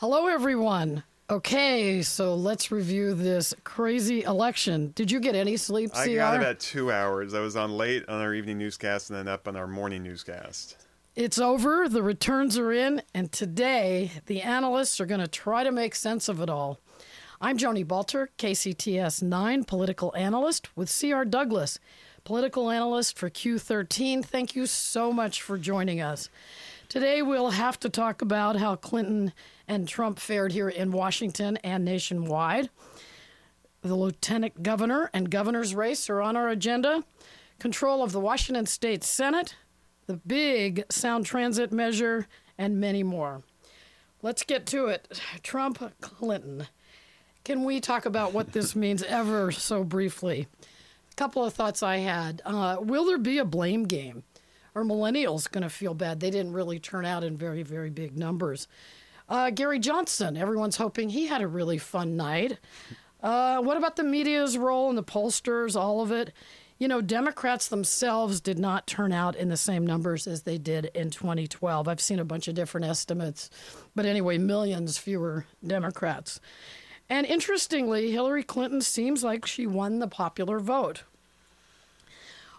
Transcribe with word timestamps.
Hello, 0.00 0.26
everyone. 0.26 1.04
Okay, 1.30 2.02
so 2.02 2.34
let's 2.34 2.70
review 2.70 3.14
this 3.14 3.54
crazy 3.64 4.24
election. 4.24 4.92
Did 4.94 5.10
you 5.10 5.20
get 5.20 5.34
any 5.34 5.56
sleep, 5.56 5.90
CR? 5.92 6.00
I 6.00 6.14
got 6.16 6.36
about 6.36 6.60
two 6.60 6.92
hours. 6.92 7.32
I 7.32 7.40
was 7.40 7.56
on 7.56 7.78
late 7.78 8.06
on 8.06 8.20
our 8.20 8.34
evening 8.34 8.58
newscast 8.58 9.08
and 9.08 9.18
then 9.18 9.26
up 9.26 9.48
on 9.48 9.56
our 9.56 9.66
morning 9.66 10.02
newscast. 10.02 10.76
It's 11.14 11.38
over, 11.38 11.88
the 11.88 12.02
returns 12.02 12.58
are 12.58 12.72
in, 12.72 13.00
and 13.14 13.32
today 13.32 14.12
the 14.26 14.42
analysts 14.42 15.00
are 15.00 15.06
going 15.06 15.22
to 15.22 15.26
try 15.26 15.64
to 15.64 15.72
make 15.72 15.94
sense 15.94 16.28
of 16.28 16.42
it 16.42 16.50
all. 16.50 16.78
I'm 17.40 17.56
Joni 17.56 17.86
Balter, 17.86 18.28
KCTS 18.36 19.22
9 19.22 19.64
political 19.64 20.14
analyst 20.14 20.76
with 20.76 20.94
CR 20.94 21.24
Douglas, 21.24 21.78
political 22.22 22.70
analyst 22.70 23.16
for 23.16 23.30
Q13. 23.30 24.22
Thank 24.22 24.54
you 24.54 24.66
so 24.66 25.10
much 25.10 25.40
for 25.40 25.56
joining 25.56 26.02
us. 26.02 26.28
Today 26.88 27.20
we'll 27.20 27.50
have 27.50 27.80
to 27.80 27.88
talk 27.88 28.22
about 28.22 28.56
how 28.56 28.76
Clinton 28.76 29.32
and 29.66 29.88
Trump 29.88 30.20
fared 30.20 30.52
here 30.52 30.68
in 30.68 30.92
Washington 30.92 31.56
and 31.58 31.84
nationwide. 31.84 32.70
The 33.82 33.96
lieutenant 33.96 34.62
governor 34.62 35.10
and 35.12 35.28
governor's 35.28 35.74
race 35.74 36.08
are 36.08 36.22
on 36.22 36.36
our 36.36 36.48
agenda. 36.48 37.02
Control 37.58 38.04
of 38.04 38.12
the 38.12 38.20
Washington 38.20 38.66
State 38.66 39.02
Senate, 39.02 39.56
the 40.06 40.14
big 40.14 40.84
sound 40.88 41.26
transit 41.26 41.72
measure, 41.72 42.28
and 42.56 42.78
many 42.78 43.02
more. 43.02 43.42
Let's 44.22 44.44
get 44.44 44.64
to 44.66 44.86
it. 44.86 45.20
Trump, 45.42 45.82
Clinton. 46.00 46.68
Can 47.44 47.64
we 47.64 47.80
talk 47.80 48.06
about 48.06 48.32
what 48.32 48.52
this 48.52 48.76
means 48.76 49.02
ever 49.02 49.50
so 49.50 49.82
briefly? 49.82 50.46
A 51.10 51.14
couple 51.16 51.44
of 51.44 51.52
thoughts 51.52 51.82
I 51.82 51.96
had. 51.96 52.42
Uh, 52.44 52.76
will 52.78 53.06
there 53.06 53.18
be 53.18 53.38
a 53.38 53.44
blame 53.44 53.84
game? 53.84 54.22
Are 54.76 54.84
millennials 54.84 55.50
going 55.50 55.62
to 55.62 55.70
feel 55.70 55.94
bad? 55.94 56.20
They 56.20 56.28
didn't 56.28 56.52
really 56.52 56.78
turn 56.78 57.06
out 57.06 57.24
in 57.24 57.38
very, 57.38 57.62
very 57.62 57.88
big 57.88 58.14
numbers. 58.14 58.68
Uh, 59.26 59.48
Gary 59.48 59.78
Johnson, 59.78 60.36
everyone's 60.36 60.76
hoping 60.76 61.08
he 61.08 61.28
had 61.28 61.40
a 61.40 61.48
really 61.48 61.78
fun 61.78 62.14
night. 62.14 62.58
Uh, 63.22 63.62
what 63.62 63.78
about 63.78 63.96
the 63.96 64.04
media's 64.04 64.58
role 64.58 64.90
and 64.90 64.98
the 64.98 65.02
pollsters, 65.02 65.80
all 65.80 66.02
of 66.02 66.12
it? 66.12 66.30
You 66.78 66.88
know, 66.88 67.00
Democrats 67.00 67.68
themselves 67.68 68.42
did 68.42 68.58
not 68.58 68.86
turn 68.86 69.12
out 69.12 69.34
in 69.34 69.48
the 69.48 69.56
same 69.56 69.86
numbers 69.86 70.26
as 70.26 70.42
they 70.42 70.58
did 70.58 70.90
in 70.94 71.08
2012. 71.08 71.88
I've 71.88 71.98
seen 71.98 72.18
a 72.18 72.24
bunch 72.24 72.46
of 72.46 72.54
different 72.54 72.86
estimates, 72.86 73.48
but 73.94 74.04
anyway, 74.04 74.36
millions 74.36 74.98
fewer 74.98 75.46
Democrats. 75.66 76.38
And 77.08 77.24
interestingly, 77.24 78.10
Hillary 78.10 78.42
Clinton 78.42 78.82
seems 78.82 79.24
like 79.24 79.46
she 79.46 79.66
won 79.66 80.00
the 80.00 80.08
popular 80.08 80.60
vote. 80.60 81.04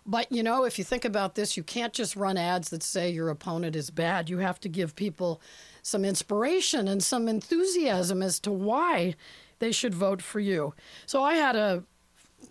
But 0.07 0.31
you 0.31 0.41
know, 0.41 0.63
if 0.63 0.79
you 0.79 0.85
think 0.85 1.03
about 1.03 1.35
this, 1.35 1.57
you 1.57 1.63
can't 1.63 1.93
just 1.93 2.15
run 2.15 2.37
ads 2.37 2.69
that 2.69 2.81
say 2.81 3.09
your 3.09 3.29
opponent 3.29 3.75
is 3.75 3.89
bad. 3.89 4.29
You 4.29 4.37
have 4.37 4.59
to 4.61 4.69
give 4.69 4.95
people 4.95 5.41
some 5.81 6.05
inspiration 6.05 6.87
and 6.87 7.03
some 7.03 7.27
enthusiasm 7.27 8.23
as 8.23 8.39
to 8.39 8.51
why 8.51 9.15
they 9.59 9.71
should 9.71 9.93
vote 9.93 10.21
for 10.21 10.39
you. 10.39 10.73
So 11.05 11.23
I 11.23 11.35
had 11.35 11.55
a, 11.55 11.83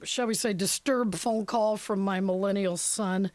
shall 0.03 0.27
we 0.27 0.35
say, 0.35 0.53
disturbed 0.53 1.19
phone 1.19 1.47
call 1.47 1.77
from 1.77 2.01
my 2.01 2.21
millennial 2.21 2.77
son 2.77 3.31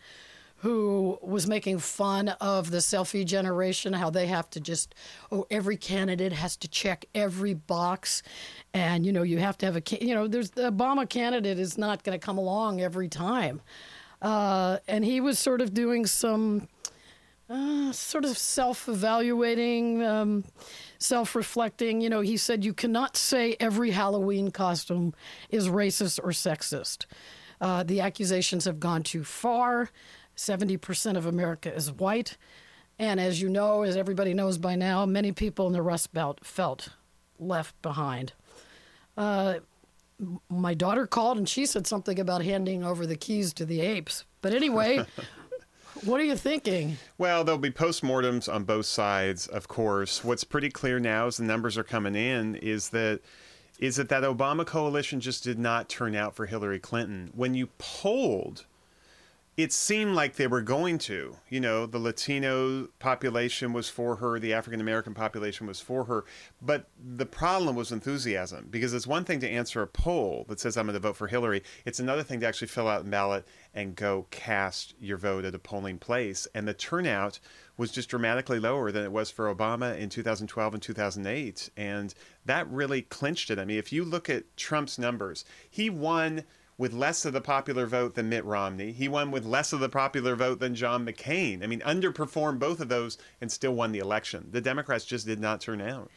who 0.58 1.18
was 1.24 1.48
making 1.48 1.80
fun 1.80 2.30
of 2.40 2.70
the 2.70 2.78
selfie 2.78 3.26
generation, 3.26 3.94
how 3.94 4.12
they 4.12 4.28
have 4.28 4.48
to 4.52 4.60
just, 4.60 4.94
oh, 5.32 5.44
every 5.50 5.76
candidate 5.76 6.32
has 6.32 6.56
to 6.56 6.68
check 6.68 7.06
every 7.16 7.56
box. 7.56 8.22
And, 8.72 9.04
you 9.04 9.12
know, 9.12 9.24
you 9.24 9.40
have 9.40 9.58
to 9.60 9.66
have 9.66 9.76
a, 9.76 10.06
you 10.06 10.14
know, 10.14 10.28
there's 10.28 10.52
the 10.52 10.72
Obama 10.72 11.10
candidate 11.10 11.58
is 11.58 11.80
not 11.80 12.04
going 12.04 12.20
to 12.20 12.24
come 12.24 12.38
along 12.38 12.80
every 12.80 13.08
time. 13.08 13.62
Uh, 14.22 14.78
and 14.88 15.04
he 15.04 15.20
was 15.20 15.40
sort 15.40 15.62
of 15.62 15.74
doing 15.74 16.06
some 16.06 16.68
uh, 17.50 17.92
sort 17.92 18.24
of 18.24 18.38
self 18.38 18.88
evaluating, 18.88 20.04
um, 20.04 20.44
self 21.00 21.36
reflecting. 21.36 22.02
You 22.02 22.10
know, 22.10 22.22
he 22.22 22.38
said, 22.38 22.64
You 22.64 22.74
cannot 22.74 23.18
say 23.18 23.58
every 23.60 23.92
Halloween 23.92 24.52
costume 24.52 25.14
is 25.50 25.68
racist 25.68 26.20
or 26.24 26.30
sexist. 26.30 27.06
Uh, 27.60 27.84
the 27.84 28.00
accusations 28.00 28.66
have 28.66 28.80
gone 28.80 29.04
too 29.04 29.24
far. 29.24 29.90
70% 30.36 31.18
of 31.18 31.26
America 31.26 31.74
is 31.74 31.92
white. 31.92 32.38
And 32.98 33.20
as 33.20 33.42
you 33.42 33.50
know, 33.50 33.84
as 33.84 33.96
everybody 33.96 34.34
knows 34.34 34.58
by 34.58 34.76
now, 34.76 35.06
many 35.06 35.32
people 35.32 35.68
in 35.68 35.74
the 35.74 35.82
Rust 35.82 36.14
Belt 36.14 36.40
felt 36.44 36.90
left 37.40 37.80
behind. 37.82 38.34
Uh, 39.18 39.56
my 40.50 40.74
daughter 40.74 41.08
called 41.08 41.38
and 41.38 41.48
she 41.50 41.66
said 41.66 41.88
something 41.88 42.20
about 42.20 42.44
handing 42.44 42.84
over 42.84 43.06
the 43.06 43.16
keys 43.16 43.54
to 43.54 43.66
the 43.66 43.82
apes. 43.82 44.26
But 44.42 44.54
anyway, 44.54 45.06
What 46.04 46.20
are 46.20 46.24
you 46.24 46.36
thinking? 46.36 46.98
Well, 47.20 47.44
there'll 47.44 47.60
be 47.60 47.70
postmortems 47.70 48.52
on 48.52 48.64
both 48.64 48.88
sides, 48.88 49.46
of 49.46 49.68
course. 49.68 50.24
What's 50.24 50.44
pretty 50.44 50.70
clear 50.70 51.00
now 51.00 51.28
as 51.28 51.38
the 51.38 51.44
numbers 51.44 51.78
are 51.78 51.84
coming 51.84 52.16
in 52.16 52.56
is 52.56 52.90
that 52.90 53.22
is 53.78 53.98
that 53.98 54.10
that 54.10 54.24
Obama 54.24 54.66
coalition 54.66 55.20
just 55.20 55.44
did 55.44 55.60
not 55.60 55.90
turn 55.90 56.16
out 56.16 56.36
for 56.36 56.46
Hillary 56.46 56.80
Clinton. 56.80 57.30
When 57.36 57.54
you 57.54 57.68
polled 57.78 58.66
it 59.58 59.74
seemed 59.74 60.16
like 60.16 60.36
they 60.36 60.48
were 60.48 60.62
going 60.62 60.98
to. 60.98 61.36
You 61.50 61.60
know, 61.60 61.86
the 61.86 62.00
Latino 62.00 62.88
population 63.00 63.74
was 63.74 63.90
for 63.90 64.16
her, 64.16 64.40
the 64.40 64.54
African 64.54 64.80
American 64.80 65.14
population 65.14 65.68
was 65.68 65.82
for 65.82 66.06
her. 66.06 66.24
But 66.62 66.88
the 66.98 67.26
problem 67.26 67.76
was 67.76 67.92
enthusiasm 67.92 68.68
because 68.70 68.94
it's 68.94 69.06
one 69.06 69.26
thing 69.26 69.42
to 69.42 69.50
answer 69.50 69.82
a 69.82 69.88
poll 69.88 70.46
that 70.48 70.60
says, 70.62 70.78
I'm 70.78 70.86
going 70.86 70.94
to 70.94 71.00
vote 71.00 71.18
for 71.18 71.28
Hillary. 71.28 71.64
It's 71.86 72.00
another 72.00 72.24
thing 72.24 72.40
to 72.40 72.48
actually 72.48 72.70
fill 72.70 72.88
out 72.88 73.02
a 73.02 73.04
ballot 73.04 73.46
and 73.74 73.96
go 73.96 74.26
cast 74.32 74.96
your 75.02 75.18
vote 75.18 75.44
at 75.44 75.54
a 75.54 75.60
polling 75.60 75.98
place. 75.98 76.48
And 76.56 76.66
the 76.66 76.74
turnout 76.74 77.40
was 77.76 77.92
just 77.92 78.10
dramatically 78.10 78.60
lower 78.60 78.92
than 78.92 79.04
it 79.04 79.12
was 79.12 79.32
for 79.32 79.54
Obama 79.54 79.98
in 79.98 80.08
2012 80.08 80.74
and 80.74 80.82
2008. 80.82 81.70
And 81.76 82.14
that 82.46 82.70
really 82.70 83.02
clinched 83.02 83.52
it. 83.52 83.60
I 83.60 83.66
mean, 83.66 83.78
if 83.78 83.92
you 83.92 84.06
look 84.06 84.30
at 84.30 84.56
Trump's 84.56 84.98
numbers, 84.98 85.44
he 85.70 85.90
won 85.90 86.46
with 86.78 86.94
less 86.94 87.26
of 87.26 87.34
the 87.34 87.42
popular 87.42 87.86
vote 87.86 88.16
than 88.16 88.30
Mitt 88.30 88.46
Romney. 88.46 88.92
He 88.92 89.08
won 89.08 89.32
with 89.32 89.46
less 89.46 89.74
of 89.74 89.80
the 89.80 89.90
popular 89.90 90.36
vote 90.36 90.60
than 90.60 90.76
John 90.76 91.06
McCain. 91.06 91.64
I 91.64 91.68
mean, 91.68 91.82
underperformed 91.82 92.60
both 92.60 92.80
of 92.80 92.90
those 92.90 93.18
and 93.40 93.52
still 93.52 93.74
won 93.74 93.92
the 93.92 94.00
election. 94.00 94.48
The 94.52 94.62
Democrats 94.62 95.06
just 95.06 95.26
did 95.26 95.40
not 95.40 95.62
turn 95.62 95.82
out. 95.82 96.10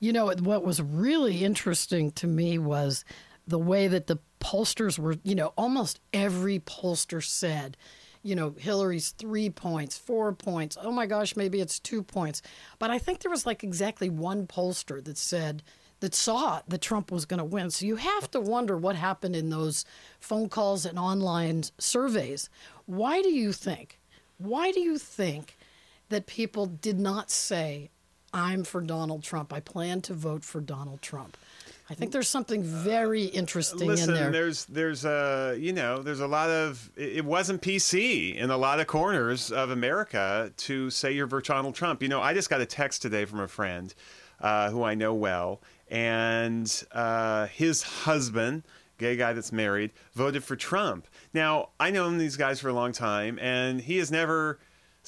You 0.00 0.12
know, 0.12 0.32
what 0.40 0.64
was 0.64 0.80
really 0.80 1.44
interesting 1.44 2.12
to 2.12 2.26
me 2.26 2.58
was 2.58 3.04
the 3.46 3.58
way 3.58 3.88
that 3.88 4.06
the 4.06 4.18
pollsters 4.40 4.98
were, 4.98 5.16
you 5.22 5.34
know, 5.34 5.52
almost 5.56 6.00
every 6.12 6.60
pollster 6.60 7.22
said, 7.22 7.76
you 8.22 8.34
know, 8.34 8.54
Hillary's 8.58 9.10
three 9.10 9.50
points, 9.50 9.96
four 9.96 10.32
points. 10.32 10.76
Oh 10.80 10.92
my 10.92 11.06
gosh, 11.06 11.36
maybe 11.36 11.60
it's 11.60 11.78
two 11.78 12.02
points. 12.02 12.42
But 12.78 12.90
I 12.90 12.98
think 12.98 13.20
there 13.20 13.30
was 13.30 13.46
like 13.46 13.64
exactly 13.64 14.10
one 14.10 14.46
pollster 14.46 15.02
that 15.04 15.16
said, 15.16 15.62
that 16.00 16.14
saw 16.14 16.60
that 16.68 16.80
Trump 16.80 17.10
was 17.10 17.24
going 17.24 17.38
to 17.38 17.44
win. 17.44 17.70
So 17.70 17.86
you 17.86 17.96
have 17.96 18.30
to 18.30 18.40
wonder 18.40 18.76
what 18.76 18.96
happened 18.96 19.34
in 19.34 19.50
those 19.50 19.84
phone 20.20 20.48
calls 20.48 20.84
and 20.84 20.98
online 20.98 21.64
surveys. 21.78 22.48
Why 22.86 23.22
do 23.22 23.30
you 23.30 23.52
think? 23.52 23.98
Why 24.38 24.70
do 24.70 24.80
you 24.80 24.98
think 24.98 25.56
that 26.08 26.26
people 26.26 26.66
did 26.66 26.98
not 26.98 27.30
say, 27.30 27.90
"I'm 28.32 28.64
for 28.64 28.80
Donald 28.80 29.22
Trump. 29.22 29.52
I 29.52 29.60
plan 29.60 30.00
to 30.02 30.14
vote 30.14 30.44
for 30.44 30.60
Donald 30.60 31.02
Trump"? 31.02 31.36
I 31.90 31.94
think 31.94 32.12
there's 32.12 32.28
something 32.28 32.62
very 32.62 33.24
interesting 33.24 33.88
Listen, 33.88 34.10
in 34.10 34.14
there. 34.14 34.30
There's 34.30 34.66
there's 34.66 35.04
a 35.06 35.56
you 35.58 35.72
know 35.72 36.02
there's 36.02 36.20
a 36.20 36.26
lot 36.26 36.50
of 36.50 36.90
it 36.96 37.24
wasn't 37.24 37.62
PC 37.62 38.36
in 38.36 38.50
a 38.50 38.58
lot 38.58 38.78
of 38.78 38.86
corners 38.86 39.50
of 39.50 39.70
America 39.70 40.52
to 40.58 40.90
say 40.90 41.12
you're 41.12 41.28
for 41.28 41.40
Donald 41.40 41.74
Trump. 41.74 42.02
You 42.02 42.08
know, 42.08 42.20
I 42.20 42.34
just 42.34 42.50
got 42.50 42.60
a 42.60 42.66
text 42.66 43.00
today 43.00 43.24
from 43.24 43.40
a 43.40 43.48
friend 43.48 43.94
uh, 44.40 44.70
who 44.70 44.82
I 44.82 44.94
know 44.94 45.14
well, 45.14 45.60
and 45.90 46.84
uh, 46.92 47.46
his 47.46 47.82
husband, 47.82 48.62
gay 48.98 49.16
guy 49.16 49.32
that's 49.32 49.52
married, 49.52 49.90
voted 50.14 50.44
for 50.44 50.56
Trump. 50.56 51.06
Now, 51.32 51.70
I 51.78 51.90
know 51.90 52.10
these 52.16 52.36
guys 52.36 52.60
for 52.60 52.68
a 52.68 52.72
long 52.72 52.92
time, 52.92 53.38
and 53.38 53.80
he 53.80 53.98
has 53.98 54.10
never 54.10 54.58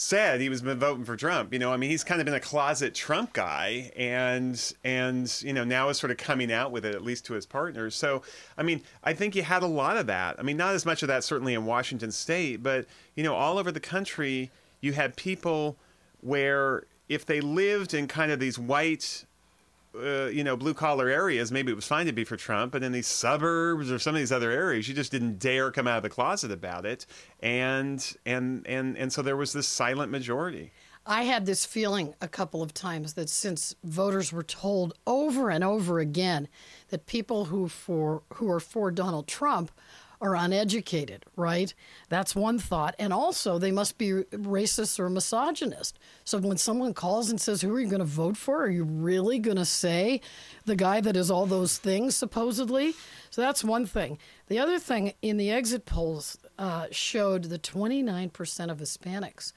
said 0.01 0.41
he 0.41 0.49
was 0.49 0.63
been 0.63 0.79
voting 0.79 1.05
for 1.05 1.17
Trump. 1.17 1.53
You 1.53 1.59
know, 1.59 1.73
I 1.73 1.77
mean, 1.77 1.91
he's 1.91 2.05
kind 2.05 2.21
of 2.21 2.25
been 2.25 2.35
a 2.35 2.41
closet 2.41 2.95
Trump 2.95 3.33
guy, 3.33 3.93
and 3.97 4.73
and 4.83 5.43
you 5.43 5.53
know 5.53 5.65
now 5.65 5.89
is 5.91 5.99
sort 5.99 6.11
of 6.11 6.17
coming 6.17 6.51
out 6.51 6.73
with 6.73 6.85
it 6.85 6.95
at 6.95 7.03
least 7.03 7.27
to 7.27 7.35
his 7.35 7.47
partners. 7.47 7.95
So, 7.95 8.23
I 8.57 8.63
mean, 8.63 8.83
I 9.05 9.13
think 9.13 9.37
you 9.37 9.43
had 9.43 9.63
a 9.63 9.67
lot 9.67 9.97
of 9.97 10.07
that. 10.07 10.37
I 10.39 10.43
mean, 10.43 10.57
not 10.57 10.75
as 10.75 10.87
much 10.87 11.03
of 11.03 11.09
that 11.09 11.23
certainly 11.23 11.55
in 11.55 11.67
Washington 11.67 12.11
State, 12.11 12.63
but 12.63 12.87
you 13.15 13.23
know, 13.23 13.35
all 13.35 13.59
over 13.59 13.71
the 13.71 13.81
country, 13.81 14.51
you 14.81 14.93
had 14.93 15.17
people 15.17 15.77
where 16.23 16.85
if 17.11 17.27
they 17.27 17.41
lived 17.41 17.93
in 17.93 18.07
kind 18.07 18.31
of 18.31 18.39
these 18.39 18.59
white 18.59 19.27
uh, 19.93 20.27
you 20.27 20.45
know, 20.45 20.57
blue 20.57 20.73
collar 20.73 21.09
areas, 21.09 21.51
maybe 21.51 21.73
it 21.73 21.75
was 21.75 21.85
fine 21.85 22.07
to 22.07 22.13
be 22.13 22.23
for 22.23 22.37
Trump, 22.37 22.71
but 22.71 22.85
in 22.85 22.93
these 22.93 23.09
suburbs 23.09 23.91
or 23.91 23.99
some 23.99 24.15
of 24.15 24.21
these 24.21 24.31
other 24.31 24.53
areas, 24.53 24.89
you 24.89 24.95
just 24.95 25.11
didn't 25.11 25.41
dare 25.41 25.73
come 25.73 25.89
out 25.89 25.97
of 25.97 26.05
the 26.05 26.09
closet 26.09 26.53
about 26.53 26.87
it, 26.87 27.07
and 27.41 28.17
and 28.25 28.65
and 28.69 28.97
and 28.97 29.13
so 29.13 29.21
there 29.21 29.37
was 29.37 29.53
this 29.53 29.67
silent 29.67 30.13
majority. 30.13 30.71
I 31.05 31.25
had 31.25 31.45
this 31.45 31.65
feeling 31.65 32.15
a 32.21 32.29
couple 32.29 32.63
of 32.63 32.73
times 32.73 33.15
that 33.15 33.29
since 33.29 33.75
voters 33.83 34.33
were 34.33 34.45
told 34.45 34.95
over 35.09 35.51
and 35.51 35.65
over 35.65 35.99
again 35.99 36.47
that 36.91 37.07
people 37.07 37.47
who 37.47 37.67
for 37.67 38.23
who 38.35 38.49
are 38.49 38.61
for 38.61 38.93
Donald 38.93 39.27
Trump 39.27 39.73
are 40.21 40.37
uneducated, 40.37 41.25
right? 41.37 41.73
That's 42.09 42.37
one 42.37 42.59
thought. 42.59 42.95
And 42.99 43.13
also, 43.13 43.59
they 43.59 43.73
must 43.73 43.97
be 43.99 44.11
racist 44.33 44.99
or 44.99 45.09
misogynist. 45.09 45.99
So 46.25 46.39
when 46.39 46.59
someone 46.59 46.95
calls 46.95 47.31
and 47.31 47.41
says, 47.41 47.63
Who 47.63 47.75
are 47.75 47.81
you 47.81 47.89
going 47.89 48.01
to 48.01 48.05
vote 48.05 48.37
for? 48.37 48.63
Are 48.63 48.71
you 48.71 48.85
really 48.85 49.39
going 49.39 49.57
to 49.57 49.65
say 49.65 50.21
the 50.67 50.77
guy 50.77 51.01
that 51.01 51.17
is 51.17 51.31
all 51.31 51.47
those 51.47 51.79
things, 51.79 52.15
supposedly? 52.17 52.95
So 53.31 53.41
that's 53.41 53.65
one 53.65 53.87
thing. 53.87 54.19
The 54.49 54.59
other 54.59 54.79
thing 54.79 55.15
in 55.23 55.37
the 55.37 55.51
exit 55.51 55.87
polls 55.87 56.39
uh, 56.59 56.87
showed 56.91 57.45
that 57.45 57.63
29% 57.63 58.71
of 58.71 58.79
Hispanics 58.79 59.53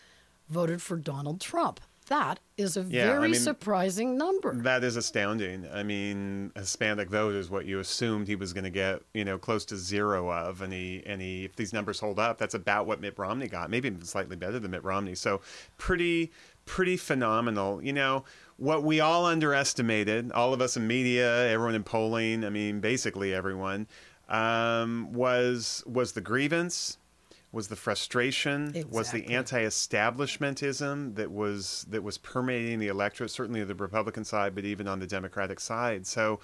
voted 0.50 0.81
for 0.81 0.98
Donald 0.98 1.42
Trump. 1.42 1.81
That 2.07 2.39
is 2.57 2.77
a 2.77 2.81
Yeah, 2.81 3.03
I 3.03 3.13
very 3.15 3.29
mean, 3.29 3.39
surprising 3.39 4.17
number. 4.17 4.53
That 4.55 4.83
is 4.83 4.95
astounding. 4.95 5.67
I 5.73 5.83
mean, 5.83 6.51
Hispanic 6.55 7.09
vote 7.09 7.35
is 7.35 7.50
what 7.50 7.65
you 7.65 7.79
assumed 7.79 8.27
he 8.27 8.35
was 8.35 8.53
going 8.53 8.65
to 8.65 8.69
get, 8.69 9.01
you 9.13 9.23
know, 9.25 9.38
close 9.38 9.65
to 9.65 9.77
zero 9.77 10.29
of, 10.31 10.61
and 10.61 10.73
he 10.73 11.03
and 11.05 11.21
he, 11.21 11.45
if 11.45 11.55
these 11.55 11.73
numbers 11.73 12.00
hold 12.00 12.19
up, 12.19 12.38
that's 12.38 12.53
about 12.53 12.85
what 12.85 13.01
Mitt 13.01 13.17
Romney 13.17 13.47
got, 13.47 13.69
maybe 13.69 13.88
even 13.88 14.03
slightly 14.03 14.35
better 14.35 14.59
than 14.59 14.71
Mitt 14.71 14.83
Romney. 14.83 15.15
So, 15.15 15.41
pretty, 15.77 16.31
pretty 16.65 16.97
phenomenal. 16.97 17.83
You 17.83 17.94
know, 17.94 18.25
what 18.57 18.83
we 18.83 19.00
all 19.00 19.25
underestimated, 19.25 20.31
all 20.31 20.53
of 20.53 20.61
us 20.61 20.77
in 20.77 20.85
media, 20.88 21.47
everyone 21.50 21.75
in 21.75 21.83
polling, 21.83 22.44
I 22.44 22.50
mean, 22.50 22.79
basically 22.79 23.33
everyone, 23.33 23.88
um, 24.29 25.11
was 25.13 25.83
was 25.85 26.13
the 26.13 26.21
grievance, 26.21 26.97
was 27.53 27.67
the 27.67 27.75
frustration, 27.75 28.73
was 28.89 29.11
the 29.11 29.27
anti-establishmentism 29.27 31.15
that 31.15 31.31
was 31.31 31.85
that 31.88 32.01
was 32.01 32.17
permeating 32.17 32.79
the 32.79 32.88
electorate, 32.88 33.29
certainly 33.29 33.63
the 33.63 33.75
Republican 33.75 34.25
side, 34.25 34.55
but 34.55 34.65
even 34.65 34.88
on 34.88 35.00
the 35.00 35.05
Democratic 35.05 35.59
side. 35.59 36.07
So, 36.07 36.39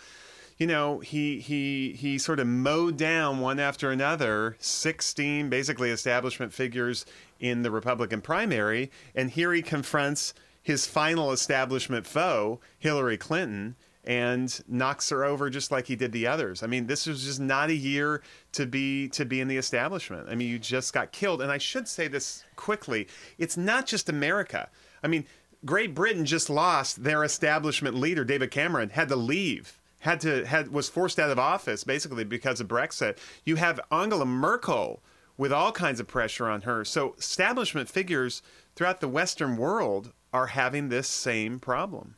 you 0.57 0.67
know, 0.67 1.00
he 1.00 1.39
he 1.39 1.94
he 1.97 2.19
sort 2.19 2.39
of 2.39 2.45
mowed 2.45 2.95
down 2.95 3.39
one 3.39 3.59
after 3.59 3.89
another 3.89 4.56
16 4.59 5.50
basically 5.50 5.89
establishment 5.89 6.53
figures 6.53 7.07
in 7.39 7.63
the 7.63 7.71
Republican 7.71 8.21
primary, 8.21 8.91
and 9.15 9.31
here 9.31 9.51
he 9.51 9.63
confronts 9.63 10.35
his 10.61 10.85
final 10.85 11.31
establishment 11.31 12.06
foe, 12.06 12.59
Hillary 12.77 13.17
Clinton, 13.17 13.75
and 14.09 14.63
knocks 14.67 15.07
her 15.11 15.23
over 15.23 15.51
just 15.51 15.71
like 15.71 15.85
he 15.85 15.95
did 15.95 16.11
the 16.11 16.25
others. 16.25 16.63
I 16.63 16.67
mean, 16.67 16.88
this 16.88 17.06
was 17.06 17.23
just 17.23 17.39
not 17.39 17.69
a 17.69 17.75
year 17.75 18.23
to 18.53 18.65
be 18.65 19.07
to 19.09 19.23
be 19.23 19.39
in 19.39 19.47
the 19.47 19.57
establishment. 19.57 20.27
I 20.27 20.33
mean, 20.33 20.50
you 20.50 20.57
just 20.57 20.94
got 20.94 21.11
killed. 21.11 21.44
And 21.44 21.51
I 21.51 21.59
should 21.59 21.88
say 21.88 22.07
this 22.07 22.44
quickly: 22.56 23.07
it's 23.38 23.56
not 23.56 23.85
just 23.85 24.09
America. 24.09 24.67
I 25.03 25.07
mean, 25.07 25.25
Great 25.63 25.94
Britain 25.94 26.25
just 26.25 26.50
lost 26.50 27.03
their 27.03 27.23
establishment 27.23 27.95
leader, 27.97 28.25
David 28.25 28.50
Cameron, 28.50 28.89
had 28.89 29.09
to 29.09 29.15
leave. 29.15 29.79
Had 30.00 30.21
to 30.21 30.44
had 30.44 30.69
was 30.69 30.89
forced 30.89 31.19
out 31.19 31.29
of 31.29 31.38
office 31.38 31.83
basically 31.83 32.23
because 32.23 32.59
of 32.59 32.67
Brexit. 32.67 33.19
You 33.45 33.57
have 33.57 33.79
Angela 33.91 34.25
Merkel 34.25 35.03
with 35.38 35.53
all 35.53 35.71
kinds 35.71 36.00
of 36.00 36.07
pressure 36.07 36.50
on 36.50 36.61
her. 36.61 36.83
So 36.83 37.13
establishment 37.19 37.88
figures 37.88 38.41
throughout 38.75 39.01
the 39.01 39.07
Western 39.07 39.56
world 39.56 40.13
are 40.33 40.47
having 40.47 40.89
this 40.89 41.07
same 41.07 41.59
problem. 41.59 42.15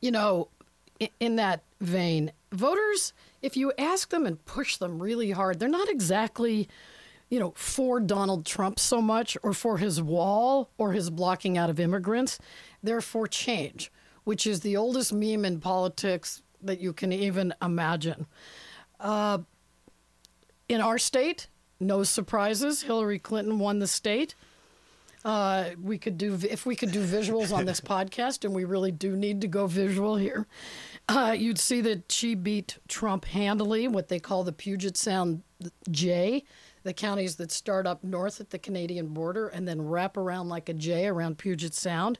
you 0.00 0.10
know, 0.10 0.48
in 1.20 1.36
that 1.36 1.62
vein, 1.80 2.32
voters, 2.52 3.12
if 3.40 3.56
you 3.56 3.72
ask 3.78 4.10
them 4.10 4.26
and 4.26 4.44
push 4.44 4.76
them 4.76 5.02
really 5.02 5.32
hard, 5.32 5.58
they're 5.58 5.68
not 5.68 5.88
exactly, 5.88 6.68
you 7.28 7.38
know, 7.40 7.52
for 7.56 8.00
Donald 8.00 8.46
Trump 8.46 8.78
so 8.78 9.02
much 9.02 9.36
or 9.42 9.52
for 9.52 9.78
his 9.78 10.00
wall 10.00 10.70
or 10.78 10.92
his 10.92 11.10
blocking 11.10 11.58
out 11.58 11.70
of 11.70 11.80
immigrants. 11.80 12.38
They're 12.82 13.00
for 13.00 13.26
change, 13.26 13.90
which 14.24 14.46
is 14.46 14.60
the 14.60 14.76
oldest 14.76 15.12
meme 15.12 15.44
in 15.44 15.60
politics 15.60 16.42
that 16.62 16.80
you 16.80 16.92
can 16.92 17.12
even 17.12 17.52
imagine. 17.60 18.26
Uh, 19.00 19.38
in 20.68 20.80
our 20.80 20.98
state, 20.98 21.48
no 21.80 22.04
surprises. 22.04 22.82
Hillary 22.82 23.18
Clinton 23.18 23.58
won 23.58 23.80
the 23.80 23.86
state. 23.86 24.34
Uh, 25.24 25.70
we 25.80 25.98
could 25.98 26.18
do 26.18 26.38
if 26.50 26.66
we 26.66 26.74
could 26.74 26.90
do 26.90 27.04
visuals 27.04 27.52
on 27.56 27.64
this 27.64 27.80
podcast, 27.92 28.44
and 28.44 28.54
we 28.54 28.64
really 28.64 28.90
do 28.90 29.16
need 29.16 29.40
to 29.40 29.48
go 29.48 29.66
visual 29.66 30.16
here. 30.16 30.46
Uh, 31.08 31.34
you'd 31.36 31.58
see 31.58 31.80
that 31.80 32.10
she 32.10 32.34
beat 32.34 32.78
Trump 32.88 33.24
handily, 33.24 33.88
what 33.88 34.08
they 34.08 34.18
call 34.18 34.44
the 34.44 34.52
Puget 34.52 34.96
Sound 34.96 35.42
J, 35.90 36.44
the 36.84 36.92
counties 36.92 37.36
that 37.36 37.50
start 37.50 37.86
up 37.86 38.02
north 38.02 38.40
at 38.40 38.50
the 38.50 38.58
Canadian 38.58 39.08
border 39.08 39.48
and 39.48 39.66
then 39.66 39.82
wrap 39.82 40.16
around 40.16 40.48
like 40.48 40.68
a 40.68 40.74
J 40.74 41.06
around 41.06 41.38
Puget 41.38 41.74
Sound. 41.74 42.18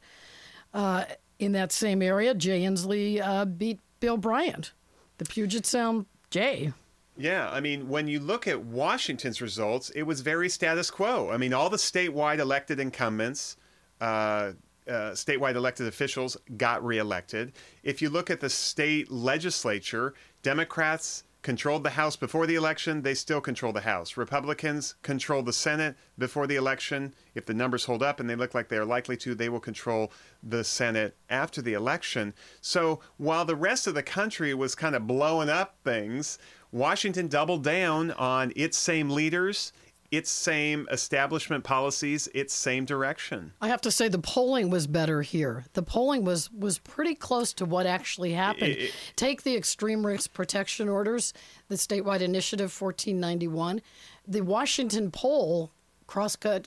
Uh, 0.74 1.04
in 1.38 1.52
that 1.52 1.72
same 1.72 2.02
area, 2.02 2.34
Jay 2.34 2.62
Inslee 2.62 3.20
uh, 3.20 3.44
beat 3.44 3.80
Bill 4.00 4.16
Bryant, 4.16 4.72
the 5.18 5.24
Puget 5.24 5.66
Sound 5.66 6.06
J. 6.30 6.72
Yeah, 7.16 7.50
I 7.50 7.60
mean, 7.60 7.88
when 7.88 8.08
you 8.08 8.20
look 8.20 8.48
at 8.48 8.64
Washington's 8.64 9.42
results, 9.42 9.90
it 9.90 10.02
was 10.02 10.22
very 10.22 10.48
status 10.48 10.90
quo. 10.90 11.30
I 11.30 11.36
mean, 11.36 11.52
all 11.52 11.68
the 11.68 11.76
statewide 11.76 12.38
elected 12.38 12.80
incumbents, 12.80 13.56
uh, 14.00 14.52
uh, 14.92 15.12
statewide 15.12 15.54
elected 15.54 15.86
officials 15.86 16.36
got 16.56 16.84
reelected. 16.84 17.52
If 17.82 18.02
you 18.02 18.10
look 18.10 18.30
at 18.30 18.40
the 18.40 18.50
state 18.50 19.10
legislature, 19.10 20.14
Democrats 20.42 21.24
controlled 21.42 21.82
the 21.82 21.90
House 21.90 22.14
before 22.14 22.46
the 22.46 22.54
election, 22.54 23.02
they 23.02 23.14
still 23.14 23.40
control 23.40 23.72
the 23.72 23.80
House. 23.80 24.16
Republicans 24.16 24.94
control 25.02 25.42
the 25.42 25.52
Senate 25.52 25.96
before 26.16 26.46
the 26.46 26.54
election. 26.56 27.14
If 27.34 27.46
the 27.46 27.54
numbers 27.54 27.84
hold 27.84 28.02
up 28.02 28.20
and 28.20 28.30
they 28.30 28.36
look 28.36 28.54
like 28.54 28.68
they 28.68 28.76
are 28.76 28.84
likely 28.84 29.16
to, 29.18 29.34
they 29.34 29.48
will 29.48 29.60
control 29.60 30.12
the 30.42 30.62
Senate 30.62 31.16
after 31.28 31.60
the 31.60 31.72
election. 31.72 32.32
So 32.60 33.00
while 33.16 33.44
the 33.44 33.56
rest 33.56 33.88
of 33.88 33.94
the 33.94 34.04
country 34.04 34.54
was 34.54 34.76
kind 34.76 34.94
of 34.94 35.08
blowing 35.08 35.50
up 35.50 35.76
things, 35.82 36.38
Washington 36.70 37.26
doubled 37.26 37.64
down 37.64 38.12
on 38.12 38.52
its 38.54 38.78
same 38.78 39.10
leaders, 39.10 39.72
its 40.12 40.30
same 40.30 40.86
establishment 40.92 41.64
policies, 41.64 42.28
its 42.34 42.52
same 42.54 42.84
direction. 42.84 43.52
I 43.60 43.68
have 43.68 43.80
to 43.80 43.90
say 43.90 44.06
the 44.08 44.18
polling 44.18 44.70
was 44.70 44.86
better 44.86 45.22
here. 45.22 45.64
The 45.72 45.82
polling 45.82 46.24
was 46.24 46.52
was 46.52 46.78
pretty 46.78 47.14
close 47.16 47.52
to 47.54 47.64
what 47.64 47.86
actually 47.86 48.32
happened. 48.34 48.72
It- 48.76 48.92
Take 49.16 49.42
the 49.42 49.56
extreme 49.56 50.06
risk 50.06 50.32
protection 50.34 50.88
orders, 50.88 51.32
the 51.68 51.74
statewide 51.76 52.20
initiative 52.20 52.70
1491. 52.78 53.80
The 54.28 54.42
Washington 54.42 55.10
poll, 55.10 55.72
crosscut 56.06 56.66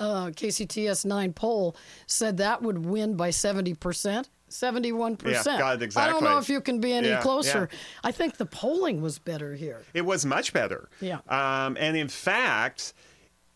uh, 0.00 0.26
KCTS 0.28 1.04
9 1.04 1.32
poll, 1.34 1.76
said 2.06 2.36
that 2.38 2.62
would 2.62 2.86
win 2.86 3.16
by 3.16 3.30
70%. 3.30 4.26
71%. 4.54 5.22
Yeah, 5.24 5.58
God, 5.58 5.82
exactly. 5.82 6.08
I 6.08 6.12
don't 6.12 6.22
know 6.24 6.38
if 6.38 6.48
you 6.48 6.60
can 6.60 6.80
be 6.80 6.92
any 6.92 7.08
Yeah, 7.08 7.20
closer. 7.20 7.68
yeah. 7.70 7.78
I 8.04 8.12
think 8.12 8.36
the 8.36 8.46
polling 8.46 9.02
was 9.02 9.18
better 9.18 9.54
here. 9.54 9.82
It 9.92 10.02
was 10.06 10.24
much 10.24 10.52
better. 10.52 10.88
Yeah. 11.00 11.18
Um, 11.28 11.76
and 11.78 11.96
in 11.96 12.08
fact, 12.08 12.94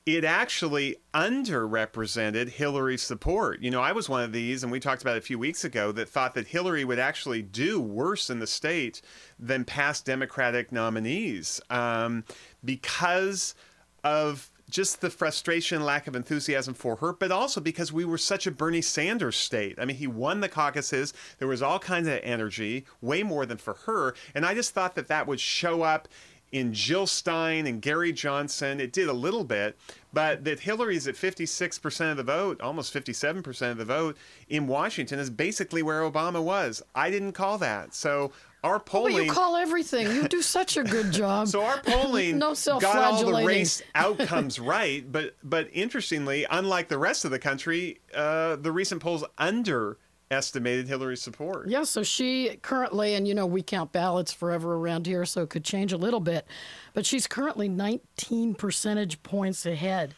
it 0.07 0.25
actually 0.25 0.97
underrepresented 1.15 2.49
Hillary's 2.49 3.03
support. 3.03 3.61
You 3.61 3.71
know, 3.71 3.81
I 3.83 3.93
was 3.93 4.09
one 4.09 4.23
of 4.23 4.33
these, 4.33 4.63
and 4.63 4.73
we 4.73 4.81
talked 4.81 5.03
about 5.03 5.17
it 5.17 5.19
a 5.19 5.23
few 5.23 5.39
weeks 5.39 5.65
ago, 5.65 5.93
that 5.93 6.09
thought 6.09 6.35
that 6.35 6.49
Hillary 6.49 6.85
would 6.85 6.99
actually 6.99 7.43
do 7.43 7.81
worse 7.81 8.31
in 8.31 8.39
the 8.41 8.47
state 8.47 9.01
than 9.39 9.65
past 9.65 10.05
Democratic 10.05 10.73
nominees 10.73 11.61
um, 11.71 12.25
because 12.65 13.55
of 14.03 14.51
just 14.69 15.01
the 15.01 15.11
frustration, 15.11 15.85
lack 15.85 16.07
of 16.07 16.15
enthusiasm 16.15 16.75
for 16.75 16.97
her, 16.97 17.13
but 17.13 17.33
also 17.33 17.61
because 17.61 17.93
we 17.93 18.05
were 18.05 18.19
such 18.19 18.47
a 18.47 18.51
Bernie 18.51 18.83
Sanders 18.83 19.37
state. 19.37 19.79
I 19.79 19.85
mean, 19.85 19.97
he 19.97 20.07
won 20.07 20.41
the 20.41 20.49
caucuses. 20.49 21.13
There 21.39 21.49
was 21.49 21.63
all 21.63 21.79
kinds 21.79 22.09
of 22.09 22.21
energy, 22.23 22.85
way 23.01 23.23
more 23.23 23.47
than 23.47 23.59
for 23.59 23.75
her. 23.87 24.15
And 24.35 24.45
I 24.45 24.55
just 24.55 24.75
thought 24.75 24.95
that 24.97 25.09
that 25.09 25.27
would 25.27 25.41
show 25.41 25.83
up 25.83 26.09
in 26.53 26.73
Jill 26.73 27.07
Stein 27.07 27.67
and 27.67 27.83
Gary 27.83 28.13
Johnson. 28.13 28.81
It 28.81 28.93
did 28.93 29.09
a 29.09 29.13
little 29.13 29.45
bit, 29.45 29.77
but 30.13 30.45
that 30.45 30.61
Hillary's 30.61 31.07
at 31.07 31.15
56% 31.15 32.11
of 32.11 32.17
the 32.17 32.23
vote, 32.23 32.61
almost 32.61 32.95
57% 32.95 33.71
of 33.71 33.77
the 33.77 33.85
vote 33.85 34.17
in 34.49 34.67
Washington 34.67 35.19
is 35.19 35.31
basically 35.31 35.83
where 35.83 36.01
Obama 36.01 36.43
was. 36.43 36.83
I 36.95 37.11
didn't 37.11 37.33
call 37.33 37.59
that. 37.59 37.95
So 37.95 38.33
our 38.65 38.81
polling. 38.81 39.27
you 39.27 39.33
call 39.33 39.57
everything. 39.57 40.07
You 40.15 40.27
do 40.29 40.43
such 40.43 40.77
a 40.77 40.83
good 40.83 41.13
job. 41.13 41.49
So 41.49 41.63
our 41.63 41.79
polling 41.83 42.39
No 42.39 42.55
got 42.55 42.85
all 42.85 43.25
the 43.25 43.45
race 43.45 43.83
outcomes 43.95 44.59
right, 44.59 45.11
but 45.11 45.37
but 45.43 45.69
interestingly, 45.73 46.47
unlike 46.51 46.89
the 46.89 46.99
rest 46.99 47.25
of 47.25 47.31
the 47.31 47.39
country, 47.39 48.01
uh, 48.15 48.57
the 48.57 48.73
recent 48.73 49.01
polls 49.03 49.25
underestimated 49.39 50.89
Hillary's 50.89 51.23
support. 51.23 51.69
Yeah, 51.69 51.85
so 51.85 52.03
she 52.03 52.59
currently, 52.63 53.15
and 53.15 53.27
you 53.29 53.35
know, 53.35 53.47
we 53.47 53.63
count 53.63 53.93
ballots 53.93 54.33
forever 54.33 54.75
around 54.75 55.07
here, 55.07 55.25
so 55.25 55.43
it 55.43 55.51
could 55.51 55.65
change 55.65 55.93
a 55.93 55.99
little 55.99 56.21
bit, 56.21 56.47
but 56.95 57.07
she's 57.07 57.27
currently 57.27 57.69
19 57.69 58.55
percentage 58.55 59.23
points 59.23 59.65
ahead, 59.67 60.15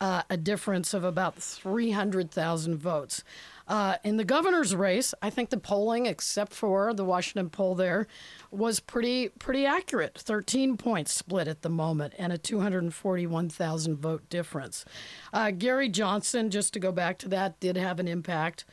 uh, 0.00 0.22
a 0.30 0.36
difference 0.36 0.92
of 0.94 1.04
about 1.04 1.36
300,000 1.36 2.76
votes. 2.76 3.24
Uh, 3.68 3.96
in 4.02 4.16
the 4.16 4.24
governor's 4.24 4.74
race, 4.74 5.12
I 5.20 5.30
think 5.30 5.50
the 5.50 5.58
polling, 5.58 6.06
except 6.06 6.54
for 6.54 6.94
the 6.94 7.04
Washington 7.04 7.50
poll 7.50 7.74
there, 7.74 8.06
was 8.50 8.80
pretty 8.80 9.28
pretty 9.28 9.66
accurate. 9.66 10.16
13 10.18 10.78
points 10.78 11.12
split 11.12 11.46
at 11.46 11.62
the 11.62 11.68
moment, 11.68 12.14
and 12.18 12.32
a 12.32 12.38
241,000 12.38 13.96
vote 13.96 14.28
difference. 14.30 14.84
Uh, 15.32 15.50
Gary 15.50 15.90
Johnson, 15.90 16.50
just 16.50 16.72
to 16.72 16.80
go 16.80 16.90
back 16.90 17.18
to 17.18 17.28
that, 17.28 17.60
did 17.60 17.76
have 17.76 18.00
an 18.00 18.08
impact 18.08 18.64